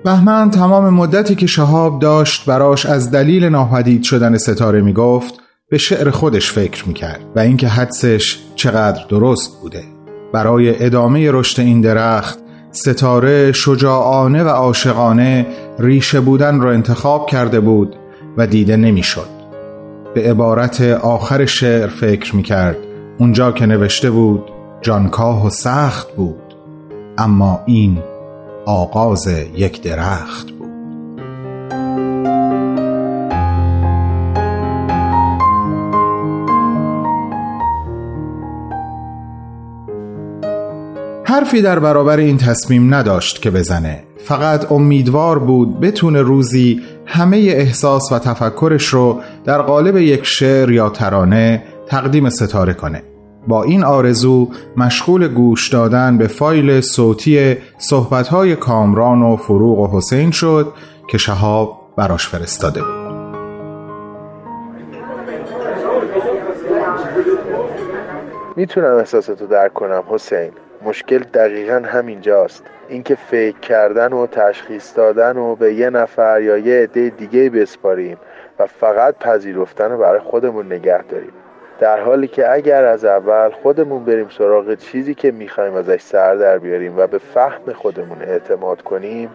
بهمن 0.04 0.50
تمام 0.50 0.94
مدتی 0.94 1.34
که 1.34 1.46
شهاب 1.46 1.98
داشت 1.98 2.46
براش 2.46 2.86
از 2.86 3.10
دلیل 3.10 3.44
ناپدید 3.44 4.02
شدن 4.02 4.36
ستاره 4.36 4.80
می‌گفت 4.80 5.34
به 5.70 5.78
شعر 5.78 6.10
خودش 6.10 6.52
فکر 6.52 6.88
می‌کرد 6.88 7.20
و 7.36 7.40
اینکه 7.40 7.68
حدسش 7.68 8.38
چقدر 8.54 9.04
درست 9.08 9.60
بوده 9.62 9.82
برای 10.32 10.84
ادامه 10.84 11.30
رشد 11.32 11.60
این 11.60 11.80
درخت 11.80 12.38
ستاره 12.70 13.52
شجاعانه 13.52 14.44
و 14.44 14.48
عاشقانه 14.48 15.46
ریشه 15.78 16.20
بودن 16.20 16.60
را 16.60 16.72
انتخاب 16.72 17.26
کرده 17.26 17.60
بود 17.60 17.96
و 18.36 18.46
دیده 18.46 18.76
نمی‌شد. 18.76 19.28
به 20.14 20.30
عبارت 20.30 20.80
آخر 21.02 21.46
شعر 21.46 21.86
فکر 21.88 22.36
می‌کرد 22.36 22.76
اونجا 23.18 23.52
که 23.52 23.66
نوشته 23.66 24.10
بود 24.10 24.50
جانکاه 24.80 25.46
و 25.46 25.50
سخت 25.50 26.12
بود 26.16 26.54
اما 27.18 27.60
این 27.66 27.98
آغاز 28.66 29.28
یک 29.56 29.82
درخت 29.82 30.50
بود. 30.50 30.68
حرفی 41.24 41.62
در 41.62 41.78
برابر 41.78 42.16
این 42.16 42.38
تصمیم 42.38 42.94
نداشت 42.94 43.42
که 43.42 43.50
بزنه. 43.50 44.04
فقط 44.24 44.72
امیدوار 44.72 45.38
بود 45.38 45.80
بتونه 45.80 46.22
روزی 46.22 46.82
همه 47.06 47.36
احساس 47.36 48.12
و 48.12 48.18
تفکرش 48.18 48.86
رو 48.86 49.20
در 49.44 49.62
قالب 49.62 49.96
یک 49.96 50.24
شعر 50.24 50.70
یا 50.70 50.88
ترانه 50.88 51.62
تقدیم 51.86 52.28
ستاره 52.28 52.74
کنه. 52.74 53.02
با 53.48 53.62
این 53.62 53.84
آرزو 53.84 54.48
مشغول 54.76 55.28
گوش 55.28 55.68
دادن 55.68 56.18
به 56.18 56.26
فایل 56.26 56.80
صوتی 56.80 57.56
صحبتهای 57.78 58.56
کامران 58.56 59.22
و 59.22 59.36
فروغ 59.36 59.78
و 59.78 59.96
حسین 59.96 60.30
شد 60.30 60.72
که 61.08 61.18
شهاب 61.18 61.80
براش 61.96 62.28
فرستاده 62.28 62.80
بود. 62.80 63.04
می‌تونم 68.56 68.96
احساستو 68.96 69.46
درک 69.46 69.72
کنم 69.72 70.02
حسین. 70.08 70.50
مشکل 70.84 71.18
دقیقا 71.18 71.82
همینجاست. 71.86 72.62
اینکه 72.88 73.14
فکر 73.14 73.58
کردن 73.58 74.12
و 74.12 74.26
تشخیص 74.26 74.96
دادن 74.96 75.36
و 75.36 75.56
به 75.56 75.74
یه 75.74 75.90
نفر 75.90 76.42
یا 76.42 76.58
یه 76.58 76.82
عده 76.82 77.10
دیگه 77.10 77.50
بسپاریم 77.50 78.16
و 78.58 78.66
فقط 78.66 79.18
پذیرفتن 79.18 79.90
رو 79.90 79.98
برای 79.98 80.20
خودمون 80.20 80.66
نگه 80.66 81.02
داریم. 81.02 81.32
در 81.84 82.00
حالی 82.00 82.28
که 82.28 82.52
اگر 82.52 82.84
از 82.84 83.04
اول 83.04 83.50
خودمون 83.50 84.04
بریم 84.04 84.28
سراغ 84.38 84.74
چیزی 84.74 85.14
که 85.14 85.30
می‌خوایم 85.30 85.74
ازش 85.74 86.00
سر 86.00 86.34
در 86.34 86.58
بیاریم 86.58 86.98
و 86.98 87.06
به 87.06 87.18
فهم 87.18 87.72
خودمون 87.72 88.22
اعتماد 88.22 88.82
کنیم 88.82 89.30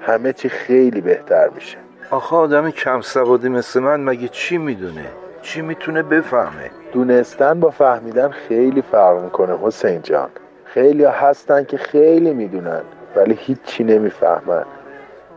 همه 0.00 0.32
چی 0.32 0.48
خیلی 0.48 1.00
بهتر 1.00 1.48
میشه. 1.48 1.78
آخه 2.10 2.36
آدم 2.36 2.70
کم 2.70 3.00
سوادی 3.00 3.48
مثل 3.48 3.80
من 3.80 4.00
مگه 4.00 4.28
چی 4.28 4.58
می‌دونه؟ 4.58 5.04
چی 5.42 5.60
می‌تونه 5.60 6.02
بفهمه؟ 6.02 6.70
دونستن 6.92 7.60
با 7.60 7.70
فهمیدن 7.70 8.28
خیلی 8.28 8.82
فرق 8.82 9.22
می‌کنه 9.22 9.58
حسین 9.62 10.02
جان. 10.02 10.28
خیلی 10.64 11.04
هستن 11.04 11.64
که 11.64 11.76
خیلی 11.76 12.34
می‌دونن 12.34 12.82
ولی 13.16 13.38
هیچی 13.40 13.84
نمی‌فهمن. 13.84 14.64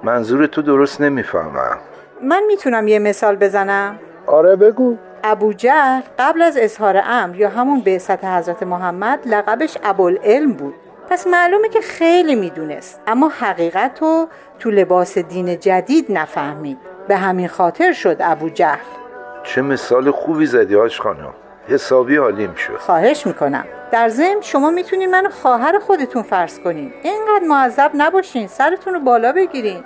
منظور 0.04 0.46
تو 0.46 0.62
درست 0.62 1.02
نمی‌فهمم. 1.02 1.78
من 2.24 2.44
می‌تونم 2.48 2.88
یه 2.88 3.00
مثال 3.00 3.36
بزنم؟ 3.36 4.00
آره 4.28 4.56
بگو. 4.56 4.98
ابو 5.24 5.54
جهل 5.54 6.02
قبل 6.20 6.42
از 6.42 6.58
اظهار 6.58 7.02
امر 7.06 7.36
یا 7.36 7.50
همون 7.50 7.82
بعثت 7.82 8.26
حضرت 8.26 8.64
محمد 8.64 9.20
لقبش 9.26 9.78
ابوالعلم 9.84 10.54
بود. 10.54 10.74
پس 11.10 11.28
معلومه 11.28 11.70
که 11.70 11.82
خیلی 11.82 12.36
می‌دونست 12.36 13.02
اما 13.08 13.32
حقیقت 13.40 14.02
رو 14.02 14.28
تو 14.60 14.72
لباس 14.72 15.18
دین 15.18 15.60
جدید 15.60 16.06
نفهمید. 16.10 16.78
به 17.08 17.18
همین 17.18 17.48
خاطر 17.48 17.94
شد 17.94 18.18
ابو 18.20 18.50
جهل. 18.50 18.78
چه 19.44 19.62
مثال 19.62 20.12
خوبی 20.12 20.46
زدی 20.46 20.76
هاش 20.76 21.02
خانم. 21.02 21.34
حسابی 21.68 22.18
حالیم 22.18 22.56
شد. 22.56 22.78
خواهش 22.78 23.28
می‌کنم. 23.28 23.66
در 23.92 24.10
ضمن 24.10 24.42
شما 24.42 24.70
می‌تونین 24.72 25.12
منو 25.12 25.30
خواهر 25.30 25.80
خودتون 25.80 26.24
فرض 26.24 26.60
کنین. 26.60 26.94
اینقدر 27.04 27.48
معذب 27.48 27.92
نباشین. 27.94 28.48
سرتون 28.48 28.94
رو 28.94 29.00
بالا 29.00 29.32
بگیرین. 29.32 29.84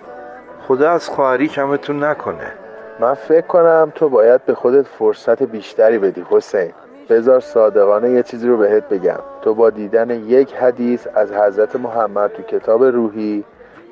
خدا 0.67 0.91
از 0.91 1.09
خواهری 1.09 1.47
کمتون 1.47 2.03
نکنه. 2.03 2.51
من 2.99 3.13
فکر 3.13 3.47
کنم 3.47 3.91
تو 3.95 4.09
باید 4.09 4.45
به 4.45 4.53
خودت 4.53 4.87
فرصت 4.87 5.43
بیشتری 5.43 5.99
بدی 5.99 6.25
حسین. 6.29 6.73
بذار 7.09 7.39
صادقانه 7.39 8.09
یه 8.09 8.23
چیزی 8.23 8.47
رو 8.47 8.57
بهت 8.57 8.89
بگم. 8.89 9.19
تو 9.41 9.53
با 9.53 9.69
دیدن 9.69 10.09
یک 10.09 10.53
حدیث 10.53 11.07
از 11.15 11.31
حضرت 11.31 11.75
محمد 11.75 12.31
تو 12.31 12.43
کتاب 12.43 12.83
روحی 12.83 13.43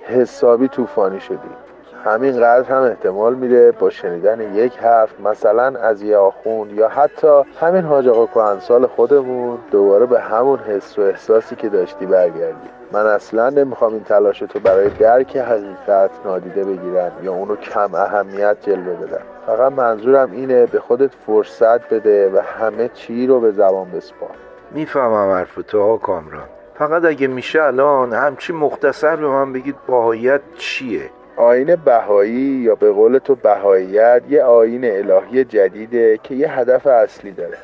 حسابی 0.03 0.67
طوفانی 0.67 1.19
شدی. 1.19 1.62
همین 2.05 2.37
قدر 2.37 2.63
هم 2.63 2.81
احتمال 2.81 3.35
میره 3.35 3.71
با 3.71 3.89
شنیدن 3.89 4.55
یک 4.55 4.77
حرف 4.77 5.19
مثلا 5.19 5.79
از 5.79 6.01
یه 6.01 6.17
آخون 6.17 6.69
یا 6.69 6.87
حتی 6.87 7.41
همین 7.61 7.81
حاج 7.81 8.07
آقا 8.07 8.25
کهنسال 8.25 8.87
خودمون 8.87 9.57
دوباره 9.71 10.05
به 10.05 10.19
همون 10.19 10.59
حس 10.59 10.99
و 10.99 11.01
احساسی 11.01 11.55
که 11.55 11.69
داشتی 11.69 12.05
برگردی. 12.05 12.69
من 12.91 13.05
اصلا 13.05 13.49
نمی‌خوام 13.49 13.93
این 13.93 14.03
تلاش 14.03 14.39
تو 14.39 14.59
برای 14.59 14.89
درک 14.89 15.37
حقیقت 15.37 16.11
نادیده 16.25 16.63
بگیرم 16.63 17.11
یا 17.23 17.33
اونو 17.33 17.55
کم 17.55 17.95
اهمیت 17.95 18.57
جلوه 18.61 18.93
بدم. 18.93 19.21
فقط 19.47 19.71
منظورم 19.71 20.31
اینه 20.31 20.65
به 20.65 20.79
خودت 20.79 21.11
فرصت 21.25 21.93
بده 21.93 22.29
و 22.29 22.41
همه 22.59 22.89
چی 22.93 23.27
رو 23.27 23.39
به 23.39 23.51
زبان 23.51 23.91
بسپار. 23.91 24.29
می‌فهمم 24.71 25.31
حرف 25.31 25.55
تو 25.67 25.97
کامران. 25.97 26.47
فقط 26.75 27.05
اگه 27.05 27.27
میشه 27.27 27.63
الان 27.63 28.13
همچی 28.13 28.53
مختصر 28.53 29.15
به 29.15 29.27
من 29.27 29.53
بگید 29.53 29.75
باهایت 29.87 30.41
چیه؟ 30.55 31.09
آین 31.35 31.75
بهایی 31.75 32.61
یا 32.65 32.75
به 32.75 32.91
قول 32.91 33.17
تو 33.17 33.35
بهاییت 33.35 34.21
یه 34.29 34.43
آین 34.43 34.85
الهی 34.85 35.43
جدیده 35.43 36.19
که 36.23 36.35
یه 36.35 36.59
هدف 36.59 36.87
اصلی 36.87 37.31
داره 37.31 37.57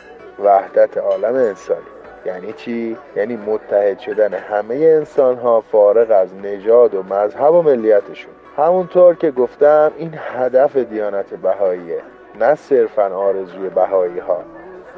وحدت 0.43 0.97
عالم 0.97 1.35
انسانی 1.35 1.79
یعنی 2.25 2.53
چی؟ 2.53 2.97
یعنی 3.15 3.35
متحد 3.35 3.99
شدن 3.99 4.33
همه 4.33 4.75
انسان 4.75 5.37
ها 5.37 5.61
فارغ 5.61 6.11
از 6.11 6.35
نژاد 6.43 6.95
و 6.95 7.03
مذهب 7.03 7.53
و 7.53 7.61
ملیتشون. 7.61 8.31
همونطور 8.57 9.15
که 9.15 9.31
گفتم 9.31 9.91
این 9.97 10.13
هدف 10.15 10.77
دیانت 10.77 11.33
بهاییه 11.33 12.01
نه 12.39 12.55
صرفا 12.55 13.15
آرزوی 13.15 13.69
بهایی 13.69 14.19
ها 14.19 14.43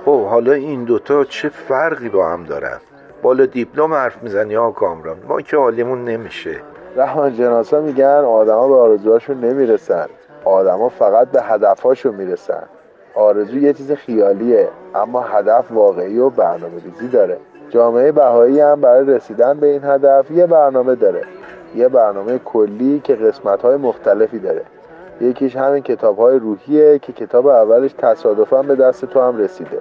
خب 0.06 0.26
حالا 0.26 0.52
این 0.52 0.84
دوتا 0.84 1.24
چه 1.24 1.50
فرقی 1.50 2.10
با 2.10 2.30
هم 2.30 2.44
دارن؟ 2.44 2.80
بالا 3.22 3.46
دیپلم 3.46 3.94
حرف 3.94 4.24
می‌زنی 4.24 4.56
ها 4.56 4.72
کامران؟ 4.72 5.18
ما 5.28 5.42
که 5.42 5.58
حالیمون 5.58 6.06
نمیشه. 6.06 6.62
رحمان 6.96 7.34
جناسا 7.34 7.82
میگن 7.82 8.06
آدما 8.06 8.68
به 8.68 8.76
آرزوهاشون 8.76 9.40
نمی‌رسن. 9.40 10.06
آدما 10.46 10.90
فقط 10.90 11.28
به 11.28 11.42
هدفهاشون 11.42 12.16
می‌رسن. 12.16 12.64
آرزو 13.16 13.58
یه 13.58 13.74
چیز 13.74 13.92
خیالیه 13.92 14.68
اما 14.96 15.22
هدف 15.22 15.72
واقعی 15.72 16.20
و 16.20 16.30
برنامه 16.30 16.84
ریزی 16.84 17.08
داره. 17.08 17.38
جامعه 17.70 18.12
بهایی 18.12 18.60
هم 18.60 18.82
برای 18.82 19.06
رسیدن 19.06 19.60
به 19.60 19.68
این 19.68 19.84
هدف 19.84 20.32
یه 20.32 20.46
برنامه 20.46 20.96
داره. 20.96 21.22
یه 21.76 21.88
برنامه 21.88 22.40
کلی 22.40 23.02
که 23.04 23.16
قسمت 23.16 23.62
های 23.62 23.76
مختلفی 23.76 24.40
داره. 24.40 24.62
یکیش 25.22 25.56
همین 25.56 25.84
کتاب 25.84 26.18
های 26.18 26.40
روحیه 26.40 27.00
که 27.00 27.14
کتاب 27.14 27.48
اولش 27.48 27.94
تصادفا 27.98 28.62
به 28.62 28.76
دست 28.76 29.06
تو 29.06 29.22
هم 29.22 29.38
رسیده. 29.38 29.80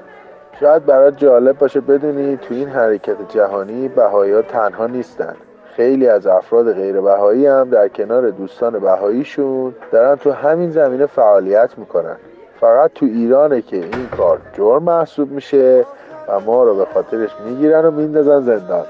شاید 0.61 0.87
برات 0.87 1.17
جالب 1.17 1.59
باشه 1.59 1.81
بدونی 1.81 2.37
تو 2.37 2.55
این 2.55 2.69
حرکت 2.69 3.17
جهانی 3.29 3.89
بهایی 3.89 4.33
ها 4.33 4.43
تنها 4.43 4.87
نیستن. 4.87 5.37
خیلی 5.77 6.09
از 6.09 6.27
افراد 6.27 6.73
غیر 6.73 7.01
بهایی 7.01 7.47
هم 7.47 7.71
در 7.71 7.89
کنار 7.89 8.31
دوستان 8.31 8.79
بهاییشون 8.79 9.75
دارن 9.93 10.17
تو 10.17 10.33
همین 10.33 10.71
زمینه 10.71 11.07
فعالیت 11.07 11.71
می‌کنن. 11.77 12.17
فقط 12.61 12.91
تو 12.95 13.07
ایرانه 13.07 13.63
که 13.63 13.77
این 13.77 14.09
کار 14.17 14.39
جرم 14.57 14.83
محسوب 14.83 15.31
میشه 15.31 15.85
و 16.29 16.41
ما 16.41 16.65
رو 16.65 16.75
به 16.75 16.87
خاطرش 16.95 17.31
می‌گیرن 17.47 17.85
و 17.85 17.91
میندازن 17.91 18.41
زندان. 18.41 18.85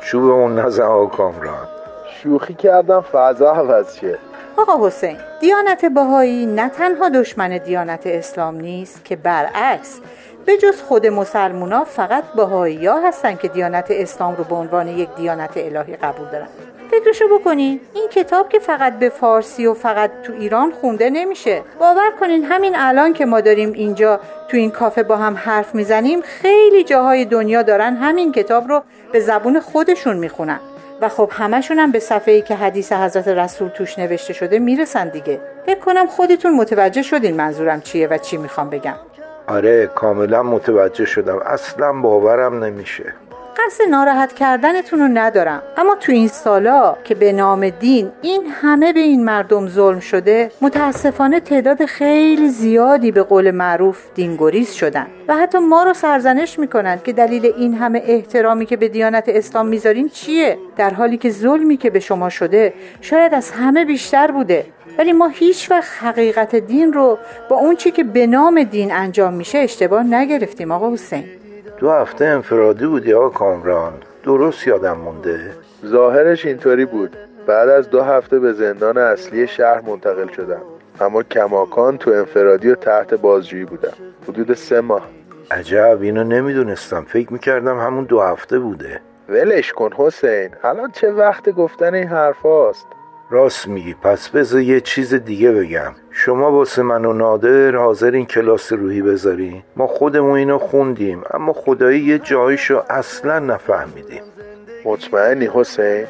چوب 0.00 0.24
اون 0.24 0.58
نزن 0.58 0.82
آقا 0.82 1.06
کامران. 1.06 1.68
شوخی 2.06 2.54
کردم 2.54 3.00
فضا 3.00 3.52
عوض 3.52 3.96
شه. 3.96 4.18
آقا 4.56 4.86
حسین 4.86 5.16
دیانت 5.40 5.84
بهایی 5.84 6.46
نه 6.46 6.68
تنها 6.68 7.08
دشمن 7.08 7.58
دیانت 7.58 8.06
اسلام 8.06 8.54
نیست 8.54 9.04
که 9.04 9.16
برعکس 9.16 10.00
به 10.46 10.56
جز 10.56 10.82
خود 10.82 11.06
مسلمونا 11.06 11.84
فقط 11.84 12.24
بهایی 12.36 12.86
ها 12.86 13.08
هستن 13.08 13.36
که 13.36 13.48
دیانت 13.48 13.86
اسلام 13.90 14.36
رو 14.36 14.44
به 14.44 14.54
عنوان 14.54 14.88
یک 14.88 15.08
دیانت 15.16 15.52
الهی 15.56 15.96
قبول 15.96 16.28
دارن. 16.28 16.46
فکرشو 16.90 17.38
بکنین 17.38 17.80
این 17.94 18.08
کتاب 18.08 18.48
که 18.48 18.58
فقط 18.58 18.98
به 18.98 19.08
فارسی 19.08 19.66
و 19.66 19.74
فقط 19.74 20.10
تو 20.22 20.32
ایران 20.32 20.70
خونده 20.70 21.10
نمیشه. 21.10 21.62
باور 21.80 22.10
کنین 22.20 22.44
همین 22.44 22.72
الان 22.76 23.12
که 23.12 23.26
ما 23.26 23.40
داریم 23.40 23.72
اینجا 23.72 24.20
تو 24.48 24.56
این 24.56 24.70
کافه 24.70 25.02
با 25.02 25.16
هم 25.16 25.34
حرف 25.34 25.74
می‌زنیم 25.74 26.20
خیلی 26.20 26.84
جاهای 26.84 27.24
دنیا 27.24 27.62
دارن 27.62 27.96
همین 27.96 28.32
کتاب 28.32 28.68
رو 28.68 28.82
به 29.12 29.20
زبون 29.20 29.60
خودشون 29.60 30.16
می‌خونن. 30.16 30.60
و 31.00 31.08
خب 31.08 31.30
همشون 31.32 31.78
هم 31.78 31.92
به 31.92 31.98
صفحه 31.98 32.34
ای 32.34 32.42
که 32.42 32.54
حدیث 32.54 32.92
حضرت 32.92 33.28
رسول 33.28 33.68
توش 33.68 33.98
نوشته 33.98 34.32
شده 34.32 34.58
می‌رسن 34.58 35.08
دیگه. 35.08 35.40
فکر 35.66 35.78
کنم 35.78 36.06
خودتون 36.06 36.54
متوجه 36.54 37.02
شدین 37.02 37.36
منظورم 37.36 37.80
چیه 37.80 38.08
و 38.08 38.18
چی 38.18 38.36
می‌خوام 38.36 38.70
بگم. 38.70 38.94
آره 39.48 39.86
کاملا 39.86 40.42
متوجه 40.42 41.04
شدم. 41.04 41.38
اصلا 41.38 41.92
باورم 41.92 42.64
نمیشه. 42.64 43.14
قصد 43.66 43.84
ناراحت 43.90 44.32
کردنتون 44.32 44.98
رو 44.98 45.08
ندارم. 45.08 45.62
اما 45.76 45.94
تو 45.94 46.12
این 46.12 46.28
سالا 46.28 46.96
که 47.04 47.14
به 47.14 47.32
نام 47.32 47.68
دین 47.68 48.10
این 48.22 48.46
همه 48.46 48.92
به 48.92 49.00
این 49.00 49.24
مردم 49.24 49.68
ظلم 49.68 50.00
شده 50.00 50.50
متاسفانه 50.60 51.40
تعداد 51.40 51.84
خیلی 51.84 52.48
زیادی 52.48 53.12
به 53.12 53.22
قول 53.22 53.50
معروف 53.50 54.04
دینگریز 54.14 54.72
شدن. 54.72 55.06
و 55.28 55.36
حتی 55.36 55.58
ما 55.58 55.82
رو 55.82 55.94
سرزنش 55.94 56.58
می‌کنن 56.58 57.00
که 57.04 57.12
دلیل 57.12 57.46
این 57.46 57.74
همه 57.74 58.02
احترامی 58.06 58.66
که 58.66 58.76
به 58.76 58.88
دیانت 58.88 59.24
اسلام 59.28 59.66
می‌ذارین 59.66 60.08
چیه؟ 60.08 60.58
در 60.76 60.90
حالی 60.90 61.16
که 61.16 61.30
ظلمی 61.30 61.76
که 61.76 61.90
به 61.90 62.00
شما 62.00 62.28
شده 62.28 62.74
شاید 63.00 63.34
از 63.34 63.50
همه 63.50 63.84
بیشتر 63.84 64.30
بوده. 64.30 64.66
ولی 64.98 65.12
ما 65.12 65.28
هیچ 65.28 65.70
وقت 65.70 65.88
حقیقت 66.02 66.56
دین 66.56 66.92
رو 66.92 67.18
با 67.48 67.56
اون 67.56 67.76
چی 67.76 67.90
که 67.90 68.04
به 68.04 68.26
نام 68.26 68.62
دین 68.62 68.92
انجام 68.92 69.34
میشه 69.34 69.58
اشتباه 69.58 70.02
نگرفتیم 70.02 70.70
آقا 70.70 70.92
حسین. 70.92 71.24
دو 71.78 71.90
هفته 71.90 72.24
انفرادی 72.24 72.86
بودی 72.86 73.12
آقا 73.14 73.28
کامران؟ 73.28 73.92
درست 74.22 74.66
یادم 74.66 74.96
مونده. 74.96 75.40
ظاهرش 75.86 76.46
اینطوری 76.46 76.84
بود. 76.84 77.16
بعد 77.46 77.68
از 77.68 77.90
دو 77.90 78.02
هفته 78.02 78.38
به 78.38 78.52
زندان 78.52 78.98
اصلی 78.98 79.46
شهر 79.46 79.80
منتقل 79.80 80.28
شدم. 80.28 80.60
اما 81.00 81.22
کماکان 81.22 81.98
تو 81.98 82.10
انفرادی 82.10 82.70
و 82.70 82.74
تحت 82.74 83.14
بازجویی 83.14 83.64
بودم. 83.64 83.92
حدود 84.28 84.54
سه 84.54 84.80
ماه. 84.80 85.06
عجب 85.50 85.98
اینو 86.02 86.24
نمی‌دونستم. 86.24 87.04
فکر 87.08 87.32
می‌کردم 87.32 87.78
همون 87.78 88.04
دو 88.04 88.20
هفته 88.20 88.58
بوده. 88.58 89.00
ولش 89.28 89.72
کن 89.72 89.90
حسین. 89.96 90.50
الان 90.64 90.90
چه 90.90 91.10
وقت 91.10 91.50
گفتن 91.50 91.94
این 91.94 92.08
حرف 92.08 92.42
هاست 92.42 92.86
راست 93.30 93.68
میگی 93.68 93.94
پس 93.94 94.28
بذار 94.28 94.60
یه 94.60 94.80
چیز 94.80 95.14
دیگه 95.14 95.52
بگم. 95.52 95.92
شما 96.10 96.52
واسه 96.52 96.82
من 96.82 97.04
و 97.04 97.12
نادر 97.12 97.76
حاضر 97.76 98.10
این 98.10 98.26
کلاس 98.26 98.72
روحی 98.72 99.02
بذاری؟ 99.02 99.62
ما 99.76 99.86
خودمون 99.86 100.38
اینو 100.38 100.58
خوندیم 100.58 101.22
اما 101.30 101.52
خدایی 101.52 102.00
یه 102.00 102.18
جایشو 102.18 102.82
اصلا 102.90 103.38
نفهمیدیم. 103.38 104.22
مطمئنی 104.84 105.50
حسین؟ 105.54 106.04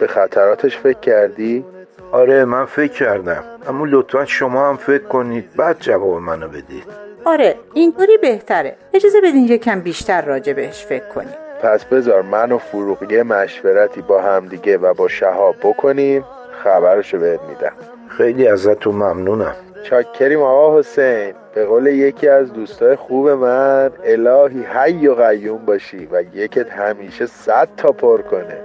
به 0.00 0.06
خطراتش 0.06 0.78
فکر 0.78 1.00
کردی؟ 1.00 1.64
آره 2.12 2.44
من 2.44 2.64
فکر 2.64 2.92
کردم. 2.92 3.44
اما 3.68 3.84
لطفا 3.88 4.24
شما 4.24 4.68
هم 4.68 4.76
فکر 4.76 5.04
کنید 5.04 5.44
بعد 5.56 5.76
جواب 5.80 6.22
منو 6.22 6.48
بدید. 6.48 6.84
آره 7.24 7.56
اینطوری 7.74 8.18
بهتره. 8.18 8.76
اجازه 8.94 9.20
بدین 9.20 9.44
یکم 9.44 9.80
بیشتر 9.80 10.24
راجع 10.24 10.52
بهش 10.52 10.84
فکر 10.84 11.08
کنیم. 11.08 11.34
پس 11.62 11.84
بذار 11.84 12.22
من 12.22 12.52
و 12.52 12.58
فروغ 12.58 13.12
یه 13.12 13.22
مشورتی 13.22 14.02
با 14.02 14.22
همدیگه 14.22 14.78
و 14.78 14.94
با 14.94 15.08
شهاب 15.08 15.54
بکنیم. 15.62 16.24
خبرشو 16.64 17.18
بهت 17.18 17.40
میدم. 17.48 17.72
خیلی 18.08 18.46
ازتون 18.48 18.94
ممنونم. 18.94 19.54
چاکریم 19.90 20.42
آقا 20.42 20.78
حسین 20.78 21.32
به 21.54 21.66
قول 21.66 21.86
یکی 21.86 22.28
از 22.28 22.52
دوستای 22.52 22.96
خوب 22.96 23.28
من 23.28 23.90
الهی 24.04 24.64
حی 24.74 25.06
و 25.06 25.14
قیوم 25.14 25.64
باشی 25.66 26.08
و 26.12 26.22
یکت 26.34 26.70
همیشه 26.70 27.26
صد 27.26 27.68
تا 27.76 27.92
پر 27.92 28.22
کنه. 28.22 28.58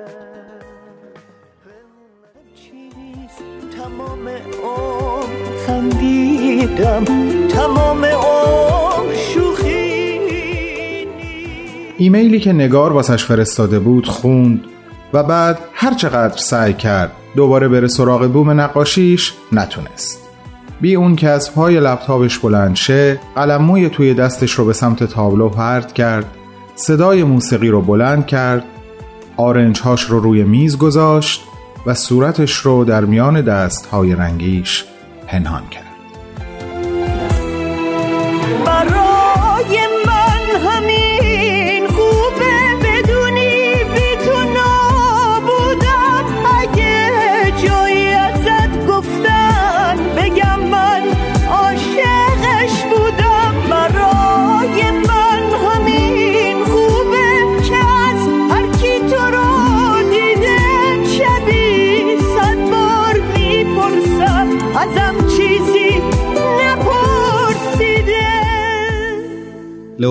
تمام 3.78 4.30
خندیدم. 5.68 7.06
تمام 7.48 8.06
شوخی 9.14 10.20
ایمیلی 11.98 12.40
که 12.40 12.54
نگار 12.54 12.94
واسش 12.94 13.26
فرستاده 13.26 13.80
بود 13.80 14.08
خوند 14.08 14.66
و 15.14 15.24
بعد 15.24 15.60
هر 15.74 15.94
چقدر 15.94 16.38
سعی 16.38 16.74
کرد 16.74 17.12
دوباره 17.36 17.68
بره 17.68 17.88
سراغ 17.88 18.28
بوم 18.28 18.62
نقاشیش 18.62 19.34
نتونست. 19.52 20.22
بی 20.82 20.96
اون 20.96 21.16
که 21.16 21.30
از 21.30 21.54
پای 21.54 21.80
لپتاپش 21.80 22.40
بلند 22.40 22.76
شه 22.76 23.20
قلموی 23.36 23.90
توی 23.90 24.14
دستش 24.14 24.52
رو 24.52 24.66
به 24.66 24.74
سمت 24.74 25.04
تابلو 25.04 25.50
پرت 25.50 25.94
کرد 25.94 26.26
صدای 26.76 27.24
موسیقی 27.24 27.70
رو 27.70 27.82
بلند 27.82 28.26
کرد 28.26 28.64
آرنج 29.38 29.80
هاش 29.80 30.04
رو 30.04 30.20
روی 30.20 30.44
میز 30.44 30.78
گذاشت 30.78 31.44
و 31.86 31.94
صورتش 31.94 32.54
رو 32.54 32.84
در 32.84 33.06
میان 33.06 33.42
دست 33.42 33.86
های 33.86 34.16
رنگیش 34.16 34.86
پنهان 35.28 35.64
کرد. 35.72 35.85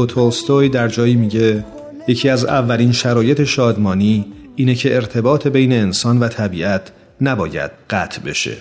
تولستوی 0.07 0.69
در 0.69 0.89
جایی 0.89 1.15
میگه 1.15 1.65
یکی 2.09 2.29
از 2.29 2.45
اولین 2.45 2.93
شرایط 2.93 3.45
شادمانی 3.45 4.27
اینه 4.57 4.75
که 4.75 4.95
ارتباط 4.95 5.47
بین 5.47 5.73
انسان 5.73 6.19
و 6.19 6.29
طبیعت 6.29 6.93
نباید 7.21 7.71
قطع 7.91 8.21
بشه. 8.21 8.57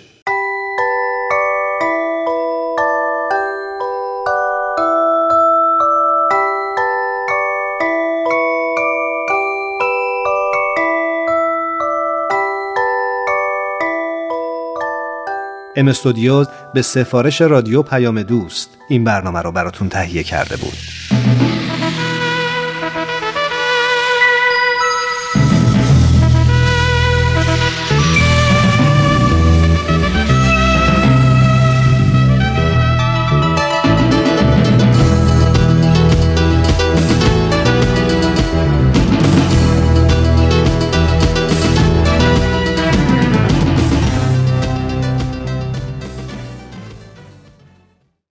ام 15.75 15.87
استودیوز 15.87 16.47
به 16.73 16.81
سفارش 16.81 17.41
رادیو 17.41 17.81
پیام 17.81 18.23
دوست 18.23 18.69
این 18.87 19.03
برنامه 19.03 19.41
رو 19.41 19.51
براتون 19.51 19.89
تهیه 19.89 20.23
کرده 20.23 20.57
بود. 20.57 21.02